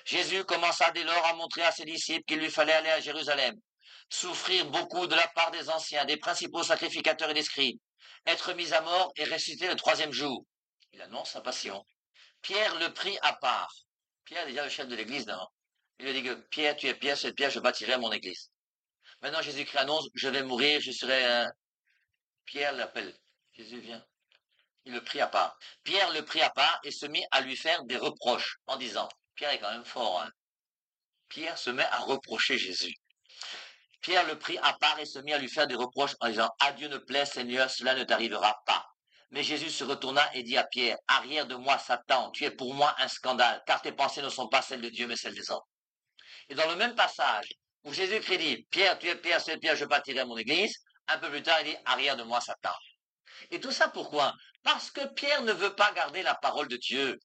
Jésus 0.04 0.44
commença 0.44 0.90
dès 0.92 1.04
lors 1.04 1.26
à 1.26 1.34
montrer 1.34 1.62
à 1.62 1.72
ses 1.72 1.84
disciples 1.84 2.24
qu'il 2.24 2.38
lui 2.38 2.50
fallait 2.50 2.72
aller 2.72 2.90
à 2.90 3.00
Jérusalem, 3.00 3.54
souffrir 4.08 4.66
beaucoup 4.66 5.06
de 5.06 5.14
la 5.14 5.28
part 5.28 5.50
des 5.50 5.68
anciens, 5.68 6.04
des 6.04 6.16
principaux 6.16 6.62
sacrificateurs 6.62 7.30
et 7.30 7.34
des 7.34 7.42
scribes, 7.42 7.78
être 8.26 8.52
mis 8.54 8.72
à 8.72 8.80
mort 8.80 9.12
et 9.16 9.24
ressusciter 9.24 9.68
le 9.68 9.76
troisième 9.76 10.12
jour. 10.12 10.44
Il 10.92 11.02
annonce 11.02 11.30
sa 11.30 11.40
passion. 11.40 11.84
Pierre 12.42 12.78
le 12.78 12.92
prit 12.92 13.18
à 13.22 13.34
part. 13.34 13.72
Pierre 14.24 14.44
est 14.44 14.50
déjà 14.50 14.64
le 14.64 14.70
chef 14.70 14.88
de 14.88 14.96
l'église, 14.96 15.26
non 15.26 15.46
Il 15.98 16.06
lui 16.06 16.14
dit 16.14 16.22
que 16.22 16.34
Pierre, 16.34 16.76
tu 16.76 16.86
es 16.86 16.94
Pierre, 16.94 17.16
cette 17.16 17.36
Pierre, 17.36 17.50
je 17.50 17.60
bâtirai 17.60 17.96
mon 17.98 18.12
église. 18.12 18.50
Maintenant, 19.22 19.42
Jésus-Christ 19.42 19.78
annonce, 19.78 20.08
je 20.14 20.28
vais 20.28 20.42
mourir, 20.42 20.80
je 20.80 20.92
serai 20.92 21.24
un... 21.24 21.50
Pierre 22.46 22.72
l'appelle. 22.72 23.14
Jésus 23.52 23.80
vient. 23.80 24.04
Il 24.84 24.92
le 24.92 25.04
prit 25.04 25.20
à 25.20 25.26
part. 25.26 25.56
Pierre 25.84 26.10
le 26.12 26.24
prit 26.24 26.40
à 26.42 26.50
part 26.50 26.80
et 26.84 26.90
se 26.90 27.06
mit 27.06 27.24
à 27.30 27.40
lui 27.40 27.56
faire 27.56 27.84
des 27.84 27.96
reproches 27.96 28.56
en 28.66 28.76
disant, 28.76 29.08
Pierre 29.34 29.50
est 29.50 29.60
quand 29.60 29.72
même 29.72 29.84
fort, 29.84 30.22
hein. 30.22 30.30
Pierre 31.28 31.58
se 31.58 31.70
met 31.70 31.84
à 31.84 31.98
reprocher 31.98 32.58
Jésus. 32.58 32.94
Pierre 34.00 34.26
le 34.26 34.38
prit 34.38 34.58
à 34.58 34.72
part 34.74 34.98
et 34.98 35.06
se 35.06 35.18
mit 35.18 35.32
à 35.32 35.38
lui 35.38 35.48
faire 35.48 35.66
des 35.66 35.74
reproches 35.74 36.16
en 36.20 36.28
disant, 36.28 36.50
À 36.58 36.72
Dieu 36.72 36.88
ne 36.88 36.98
plaît, 36.98 37.26
Seigneur, 37.26 37.70
cela 37.70 37.94
ne 37.94 38.04
t'arrivera 38.04 38.60
pas. 38.66 38.86
Mais 39.30 39.42
Jésus 39.44 39.70
se 39.70 39.84
retourna 39.84 40.28
et 40.34 40.42
dit 40.42 40.56
à 40.56 40.64
Pierre, 40.64 40.96
Arrière 41.06 41.46
de 41.46 41.54
moi, 41.54 41.78
Satan, 41.78 42.30
tu 42.32 42.44
es 42.44 42.50
pour 42.50 42.74
moi 42.74 42.94
un 42.98 43.08
scandale, 43.08 43.62
car 43.66 43.80
tes 43.80 43.92
pensées 43.92 44.22
ne 44.22 44.28
sont 44.28 44.48
pas 44.48 44.62
celles 44.62 44.80
de 44.80 44.88
Dieu, 44.88 45.06
mais 45.06 45.16
celles 45.16 45.34
des 45.34 45.50
hommes. 45.50 45.62
Et 46.48 46.54
dans 46.54 46.68
le 46.68 46.76
même 46.76 46.94
passage, 46.96 47.46
où 47.84 47.92
Jésus 47.92 48.20
dit, 48.36 48.66
Pierre, 48.70 48.98
tu 48.98 49.08
es 49.08 49.16
Pierre, 49.16 49.40
c'est 49.40 49.58
Pierre, 49.58 49.76
je 49.76 49.84
bâtirai 49.84 50.24
mon 50.24 50.36
église, 50.36 50.74
un 51.06 51.18
peu 51.18 51.30
plus 51.30 51.42
tard, 51.42 51.60
il 51.60 51.70
dit, 51.70 51.76
Arrière 51.84 52.16
de 52.16 52.24
moi, 52.24 52.40
Satan. 52.40 52.74
Et 53.50 53.60
tout 53.60 53.72
ça 53.72 53.88
pourquoi? 53.88 54.34
Parce 54.62 54.90
que 54.90 55.06
Pierre 55.14 55.42
ne 55.42 55.52
veut 55.52 55.74
pas 55.74 55.92
garder 55.92 56.22
la 56.22 56.34
parole 56.34 56.68
de 56.68 56.76
Dieu. 56.76 57.18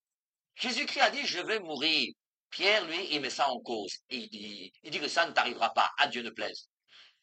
Jésus-Christ 0.55 1.01
a 1.01 1.09
dit, 1.11 1.25
je 1.25 1.39
vais 1.39 1.59
mourir. 1.59 2.13
Pierre, 2.49 2.85
lui, 2.85 3.07
il 3.11 3.21
met 3.21 3.29
ça 3.29 3.49
en 3.49 3.59
cause. 3.59 3.97
Il 4.09 4.29
dit, 4.29 4.71
il 4.83 4.91
dit 4.91 4.99
que 4.99 5.07
ça 5.07 5.25
ne 5.25 5.31
t'arrivera 5.31 5.73
pas, 5.73 5.91
à 5.97 6.07
Dieu 6.07 6.21
ne 6.21 6.29
plaise. 6.29 6.69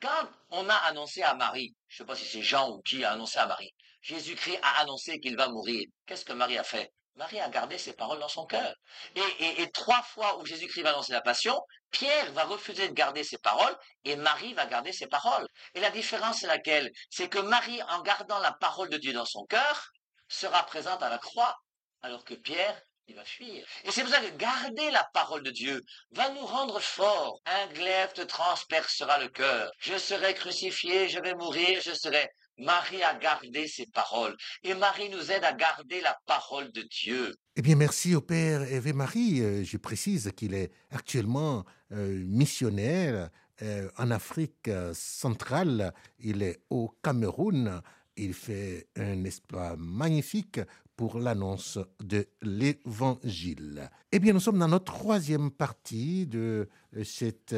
Quand 0.01 0.29
on 0.51 0.69
a 0.69 0.75
annoncé 0.75 1.23
à 1.23 1.35
Marie, 1.35 1.75
je 1.89 1.95
ne 1.95 1.99
sais 1.99 2.07
pas 2.07 2.17
si 2.17 2.27
c'est 2.27 2.43
Jean 2.43 2.71
ou 2.71 2.83
qui 2.83 3.05
a 3.05 3.13
annoncé 3.13 3.39
à 3.39 3.47
Marie, 3.47 3.73
Jésus-Christ 4.03 4.59
a 4.63 4.81
annoncé 4.83 5.21
qu'il 5.21 5.37
va 5.37 5.49
mourir. 5.49 5.87
Qu'est-ce 6.07 6.25
que 6.25 6.33
Marie 6.33 6.59
a 6.59 6.65
fait? 6.65 6.93
Marie 7.15 7.41
a 7.41 7.49
gardé 7.49 7.79
ses 7.79 7.93
paroles 7.93 8.19
dans 8.19 8.29
son 8.29 8.47
cœur. 8.47 8.75
Et, 9.15 9.71
trois 9.73 10.03
fois 10.03 10.39
où 10.39 10.47
Jésus-Christ 10.47 10.83
va 10.83 10.91
annoncer 10.91 11.13
la 11.13 11.21
passion, 11.21 11.59
Pierre 11.93 12.33
va 12.33 12.45
refuser 12.45 12.89
de 12.89 12.95
garder 12.95 13.23
ses 13.23 13.39
paroles 13.39 13.77
et 14.05 14.17
Marie 14.17 14.55
va 14.55 14.67
garder 14.67 14.93
ses 14.93 15.07
paroles. 15.07 15.47
Et 15.75 15.81
la 15.81 15.91
différence 15.91 16.41
c'est 16.41 16.47
laquelle? 16.47 16.91
C'est 17.11 17.29
que 17.29 17.39
Marie, 17.39 17.83
en 17.85 18.03
gardant 18.03 18.41
la 18.41 18.53
parole 18.53 18.89
de 18.89 18.97
Dieu 18.97 19.13
dans 19.13 19.27
son 19.27 19.45
cœur, 19.45 19.93
sera 20.29 20.65
présente 20.67 21.03
à 21.03 21.11
la 21.11 21.19
croix, 21.19 21.55
alors 22.01 22.25
que 22.25 22.35
Pierre, 22.35 22.81
il 23.09 23.15
va 23.15 23.25
fuir. 23.25 23.67
Et 23.85 23.91
c'est 23.91 24.03
pour 24.03 24.13
ça 24.13 24.21
que 24.21 24.37
garder 24.37 24.91
la 24.91 25.09
parole 25.13 25.43
de 25.43 25.51
Dieu 25.51 25.81
va 26.13 26.31
nous 26.31 26.47
rendre 26.47 26.81
forts. 26.81 27.41
Un 27.47 27.67
glaive 27.69 28.13
te 28.13 28.23
transpercera 28.23 29.19
le 29.19 29.29
cœur. 29.29 29.71
Je 29.79 29.99
serai 29.99 30.35
crucifié, 30.35 31.09
je 31.09 31.21
vais 31.21 31.35
mourir, 31.35 31.81
je 31.85 31.93
serai 31.93 32.31
Marie 32.59 33.03
a 33.03 33.15
gardé 33.15 33.67
ses 33.67 33.87
paroles 33.87 34.37
et 34.63 34.75
Marie 34.75 35.09
nous 35.09 35.33
aide 35.33 35.45
à 35.45 35.53
garder 35.53 36.01
la 36.01 36.17
parole 36.27 36.71
de 36.73 36.83
Dieu. 36.83 37.35
Eh 37.57 37.63
bien, 37.63 37.77
merci 37.77 38.15
au 38.15 38.21
Père 38.21 38.63
Eve 38.63 38.95
Marie. 38.95 39.41
Euh, 39.41 39.65
je 39.65 39.77
précise 39.77 40.31
qu'il 40.37 40.55
est 40.55 40.71
actuellement 40.91 41.65
missionnaire 41.93 43.31
euh, 43.63 43.89
en 43.99 44.11
Afrique 44.11 44.71
centrale. 44.93 45.93
Il 46.21 46.43
est 46.43 46.61
au 46.71 46.95
Cameroun. 47.03 47.83
Il 48.17 48.35
fait 48.35 48.89
un 48.97 49.25
exploit 49.25 49.77
magnifique 49.77 50.61
pour 50.97 51.19
l'annonce 51.19 51.79
de 52.01 52.27
l'Évangile. 52.43 53.91
Eh 54.11 54.19
bien, 54.19 54.35
nous 54.35 54.41
sommes 54.41 54.59
dans 54.59 54.69
notre 54.69 54.93
troisième 54.93 55.51
partie 55.51 56.27
de 56.27 56.69
cette 57.03 57.55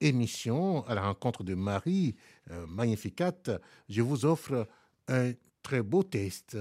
émission 0.00 0.84
à 0.86 0.94
la 0.94 1.02
rencontre 1.02 1.44
de 1.44 1.54
Marie 1.54 2.16
euh, 2.50 2.66
Magnificat, 2.66 3.32
je 3.88 4.02
vous 4.02 4.24
offre 4.24 4.66
un 5.08 5.32
très 5.62 5.82
beau 5.82 6.02
test 6.02 6.56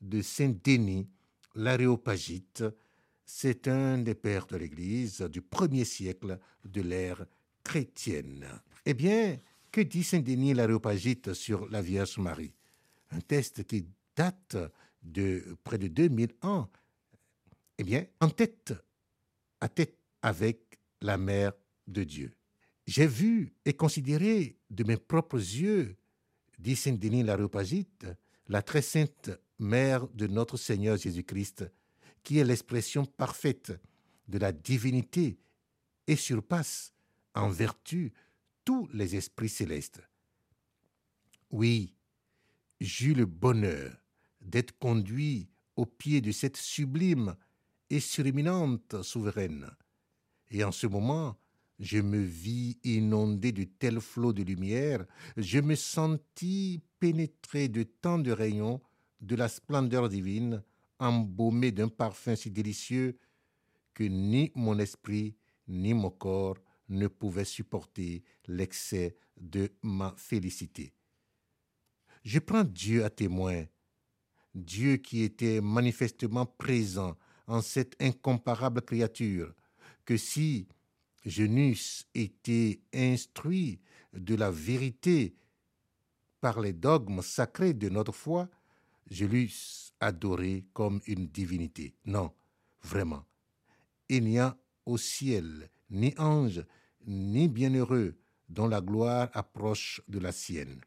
de 0.00 0.22
Saint-Denis, 0.22 1.08
l'aréopagite. 1.54 2.64
C'est 3.24 3.68
un 3.68 3.98
des 3.98 4.14
pères 4.14 4.46
de 4.46 4.56
l'Église 4.56 5.20
du 5.22 5.40
premier 5.40 5.84
siècle 5.84 6.38
de 6.64 6.80
l'ère 6.82 7.24
chrétienne. 7.62 8.46
Eh 8.84 8.94
bien, 8.94 9.38
que 9.72 9.80
dit 9.80 10.04
Saint 10.04 10.20
Denis 10.20 10.54
l'Aréopagite 10.54 11.32
sur 11.32 11.68
la 11.68 11.82
Vierge 11.82 12.18
Marie? 12.18 12.54
Un 13.10 13.20
texte 13.20 13.64
qui 13.64 13.86
date 14.14 14.56
de 15.02 15.56
près 15.64 15.78
de 15.78 15.88
2000 15.88 16.28
ans. 16.42 16.68
Eh 17.78 17.84
bien, 17.84 18.06
en 18.20 18.28
tête 18.28 18.74
à 19.60 19.68
tête 19.68 19.98
avec 20.22 20.78
la 21.00 21.16
Mère 21.16 21.52
de 21.86 22.04
Dieu. 22.04 22.32
J'ai 22.86 23.06
vu 23.06 23.54
et 23.64 23.72
considéré 23.72 24.58
de 24.70 24.84
mes 24.84 24.96
propres 24.96 25.38
yeux, 25.38 25.96
dit 26.58 26.76
Saint 26.76 26.92
Denis 26.92 27.22
l'Aréopagite, 27.22 28.06
la 28.48 28.62
très 28.62 28.82
sainte 28.82 29.30
Mère 29.58 30.06
de 30.08 30.26
notre 30.26 30.56
Seigneur 30.56 30.96
Jésus-Christ, 30.96 31.64
qui 32.24 32.38
est 32.38 32.44
l'expression 32.44 33.04
parfaite 33.04 33.72
de 34.28 34.38
la 34.38 34.50
divinité 34.50 35.38
et 36.06 36.16
surpasse 36.16 36.92
en 37.34 37.48
vertu 37.48 38.12
tous 38.64 38.88
les 38.92 39.14
esprits 39.14 39.48
célestes. 39.48 40.02
Oui, 41.50 41.94
j'eus 42.80 43.14
le 43.14 43.26
bonheur 43.26 43.96
d'être 44.40 44.76
conduit 44.78 45.48
au 45.76 45.86
pied 45.86 46.20
de 46.20 46.32
cette 46.32 46.56
sublime 46.56 47.36
et 47.90 48.00
suréminente 48.00 49.02
souveraine. 49.02 49.70
Et 50.50 50.64
en 50.64 50.72
ce 50.72 50.86
moment, 50.86 51.38
je 51.78 51.98
me 51.98 52.18
vis 52.18 52.78
inondé 52.84 53.52
de 53.52 53.64
tels 53.64 54.00
flots 54.00 54.32
de 54.32 54.42
lumière, 54.42 55.04
je 55.36 55.58
me 55.58 55.74
sentis 55.74 56.80
pénétré 57.00 57.68
de 57.68 57.82
tant 57.82 58.18
de 58.18 58.30
rayons 58.30 58.80
de 59.20 59.36
la 59.36 59.48
splendeur 59.48 60.08
divine, 60.08 60.62
embaumé 61.08 61.72
d'un 61.72 61.88
parfum 61.88 62.36
si 62.36 62.50
délicieux 62.50 63.18
que 63.92 64.04
ni 64.04 64.50
mon 64.54 64.78
esprit 64.78 65.36
ni 65.68 65.94
mon 65.94 66.10
corps 66.10 66.58
ne 66.88 67.06
pouvaient 67.06 67.44
supporter 67.44 68.22
l'excès 68.46 69.16
de 69.36 69.72
ma 69.82 70.14
félicité. 70.16 70.92
Je 72.24 72.38
prends 72.38 72.64
Dieu 72.64 73.04
à 73.04 73.10
témoin, 73.10 73.64
Dieu 74.54 74.96
qui 74.96 75.22
était 75.22 75.60
manifestement 75.60 76.46
présent 76.46 77.16
en 77.46 77.60
cette 77.60 77.94
incomparable 78.00 78.82
créature, 78.82 79.54
que 80.04 80.16
si 80.16 80.68
je 81.24 81.44
n'eusse 81.44 82.06
été 82.14 82.82
instruit 82.92 83.80
de 84.12 84.34
la 84.34 84.50
vérité 84.50 85.34
par 86.40 86.60
les 86.60 86.72
dogmes 86.72 87.22
sacrés 87.22 87.74
de 87.74 87.88
notre 87.88 88.12
foi, 88.12 88.48
je 89.10 89.26
l'eusse 89.26 89.92
adoré 90.00 90.64
comme 90.72 91.00
une 91.06 91.26
divinité. 91.26 91.94
Non, 92.04 92.32
vraiment. 92.82 93.24
Il 94.08 94.24
n'y 94.24 94.38
a 94.38 94.56
au 94.86 94.98
ciel 94.98 95.70
ni 95.90 96.14
ange, 96.18 96.64
ni 97.06 97.48
bienheureux 97.48 98.16
dont 98.48 98.68
la 98.68 98.80
gloire 98.80 99.30
approche 99.32 100.00
de 100.08 100.18
la 100.18 100.32
sienne. 100.32 100.80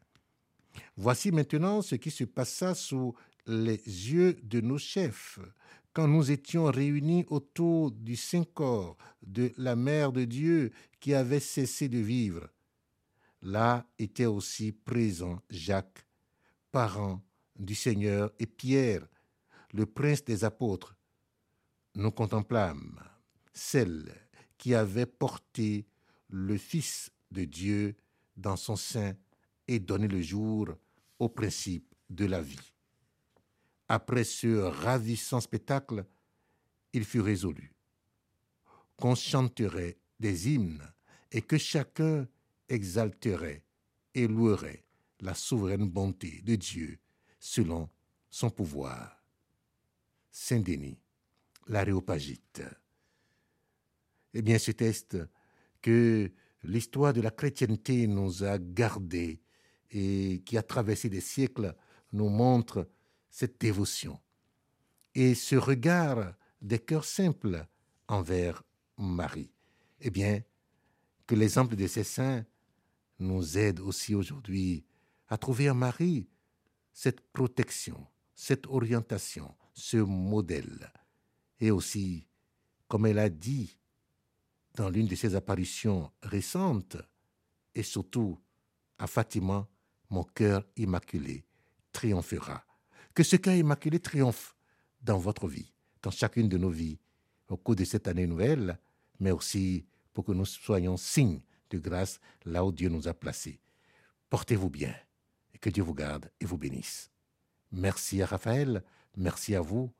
Voici 0.96 1.32
maintenant 1.32 1.82
ce 1.82 1.94
qui 1.96 2.10
se 2.10 2.24
passa 2.24 2.74
sous 2.74 3.14
les 3.46 3.76
yeux 3.76 4.34
de 4.42 4.60
nos 4.60 4.78
chefs 4.78 5.38
quand 5.92 6.06
nous 6.06 6.30
étions 6.30 6.66
réunis 6.66 7.24
autour 7.28 7.90
du 7.90 8.14
Saint-Corps 8.14 8.96
de 9.22 9.52
la 9.56 9.74
Mère 9.74 10.12
de 10.12 10.24
Dieu 10.24 10.70
qui 11.00 11.14
avait 11.14 11.40
cessé 11.40 11.88
de 11.88 11.98
vivre. 11.98 12.48
Là 13.42 13.86
était 13.98 14.26
aussi 14.26 14.72
présent 14.72 15.40
Jacques, 15.50 16.06
parent 16.70 17.20
du 17.58 17.74
Seigneur, 17.74 18.30
et 18.38 18.46
Pierre, 18.46 19.06
le 19.72 19.86
prince 19.86 20.24
des 20.24 20.44
apôtres. 20.44 20.96
Nous 21.94 22.10
contemplâmes 22.10 23.02
celle 23.52 24.14
qui 24.56 24.74
avait 24.74 25.06
porté 25.06 25.86
le 26.28 26.56
Fils 26.56 27.10
de 27.30 27.44
Dieu 27.44 27.96
dans 28.36 28.56
son 28.56 28.76
sein 28.76 29.14
et 29.66 29.80
donné 29.80 30.08
le 30.08 30.22
jour 30.22 30.68
au 31.18 31.28
principe 31.28 31.94
de 32.08 32.24
la 32.24 32.40
vie. 32.40 32.72
Après 33.88 34.24
ce 34.24 34.58
ravissant 34.58 35.40
spectacle, 35.40 36.04
il 36.92 37.04
fut 37.04 37.20
résolu 37.20 37.74
qu'on 38.96 39.14
chanterait 39.14 39.96
des 40.18 40.50
hymnes 40.50 40.86
et 41.30 41.42
que 41.42 41.58
chacun 41.58 42.26
exalterait 42.68 43.64
et 44.14 44.26
louerait 44.26 44.84
la 45.20 45.34
souveraine 45.34 45.88
bonté 45.88 46.42
de 46.42 46.56
Dieu 46.56 46.98
selon 47.38 47.88
son 48.30 48.50
pouvoir. 48.50 49.22
Saint-Denis, 50.30 50.98
l'Aréopagite. 51.66 52.62
Eh 54.34 54.42
bien, 54.42 54.58
ce 54.58 54.72
test 54.72 55.16
que 55.80 56.30
l'histoire 56.62 57.12
de 57.12 57.20
la 57.20 57.30
chrétienté 57.30 58.06
nous 58.06 58.44
a 58.44 58.58
gardé 58.58 59.40
et 59.90 60.42
qui 60.44 60.58
a 60.58 60.62
traversé 60.62 61.08
des 61.08 61.20
siècles 61.20 61.74
nous 62.12 62.28
montre 62.28 62.88
cette 63.30 63.60
dévotion 63.60 64.20
et 65.14 65.34
ce 65.34 65.56
regard 65.56 66.34
des 66.60 66.78
cœurs 66.78 67.04
simples 67.04 67.66
envers 68.06 68.62
Marie. 68.96 69.50
Eh 70.00 70.10
bien, 70.10 70.42
que 71.26 71.34
l'exemple 71.34 71.76
de 71.76 71.86
ces 71.86 72.04
saints 72.04 72.44
nous 73.18 73.58
aide 73.58 73.80
aussi 73.80 74.14
aujourd'hui 74.14 74.84
à 75.28 75.36
trouver 75.36 75.72
Marie 75.72 76.28
cette 76.98 77.20
protection, 77.20 78.08
cette 78.34 78.66
orientation, 78.66 79.54
ce 79.72 79.98
modèle. 79.98 80.92
Et 81.60 81.70
aussi, 81.70 82.26
comme 82.88 83.06
elle 83.06 83.20
a 83.20 83.28
dit 83.28 83.78
dans 84.74 84.90
l'une 84.90 85.06
de 85.06 85.14
ses 85.14 85.36
apparitions 85.36 86.10
récentes, 86.24 86.96
et 87.72 87.84
surtout 87.84 88.36
à 88.98 89.06
Fatima, 89.06 89.68
mon 90.10 90.24
cœur 90.24 90.64
immaculé 90.76 91.44
triomphera. 91.92 92.64
Que 93.14 93.22
ce 93.22 93.36
cœur 93.36 93.54
immaculé 93.54 94.00
triomphe 94.00 94.56
dans 95.00 95.18
votre 95.18 95.46
vie, 95.46 95.72
dans 96.02 96.10
chacune 96.10 96.48
de 96.48 96.58
nos 96.58 96.70
vies, 96.70 96.98
au 97.48 97.56
cours 97.56 97.76
de 97.76 97.84
cette 97.84 98.08
année 98.08 98.26
nouvelle, 98.26 98.76
mais 99.20 99.30
aussi 99.30 99.86
pour 100.12 100.24
que 100.24 100.32
nous 100.32 100.46
soyons 100.46 100.96
signes 100.96 101.42
de 101.70 101.78
grâce 101.78 102.18
là 102.44 102.64
où 102.64 102.72
Dieu 102.72 102.88
nous 102.88 103.06
a 103.06 103.14
placés. 103.14 103.60
Portez-vous 104.30 104.68
bien 104.68 104.96
que 105.60 105.70
Dieu 105.70 105.82
vous 105.82 105.94
garde 105.94 106.30
et 106.40 106.44
vous 106.44 106.58
bénisse. 106.58 107.10
Merci 107.72 108.22
à 108.22 108.26
Raphaël, 108.26 108.82
merci 109.16 109.54
à 109.54 109.60
vous, 109.60 109.92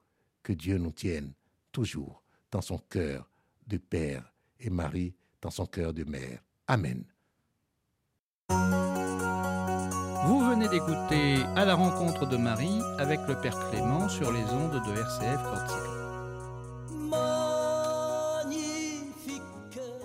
que 0.43 0.53
Dieu 0.53 0.79
nous 0.79 0.93
tienne 0.93 1.33
toujours 1.73 2.23
dans 2.51 2.63
son 2.63 2.79
cœur 2.79 3.31
de 3.67 3.77
Père 3.77 4.33
et 4.61 4.71
Marie 4.71 5.15
dans 5.43 5.51
son 5.51 5.67
cœur 5.67 5.93
de 5.93 6.05
mère. 6.05 6.43
Amen. 6.67 7.05
Vous 10.27 10.41
venez 10.41 10.69
d'écouter 10.69 11.43
À 11.57 11.65
la 11.65 11.75
rencontre 11.75 12.27
de 12.27 12.37
Marie 12.37 12.81
avec 12.99 13.21
le 13.29 13.41
Père 13.41 13.59
Clément 13.71 14.09
sur 14.09 14.33
les 14.33 14.45
ondes 14.45 14.83
de 14.85 15.01
RCF 15.01 15.43
Corsica. 15.43 15.98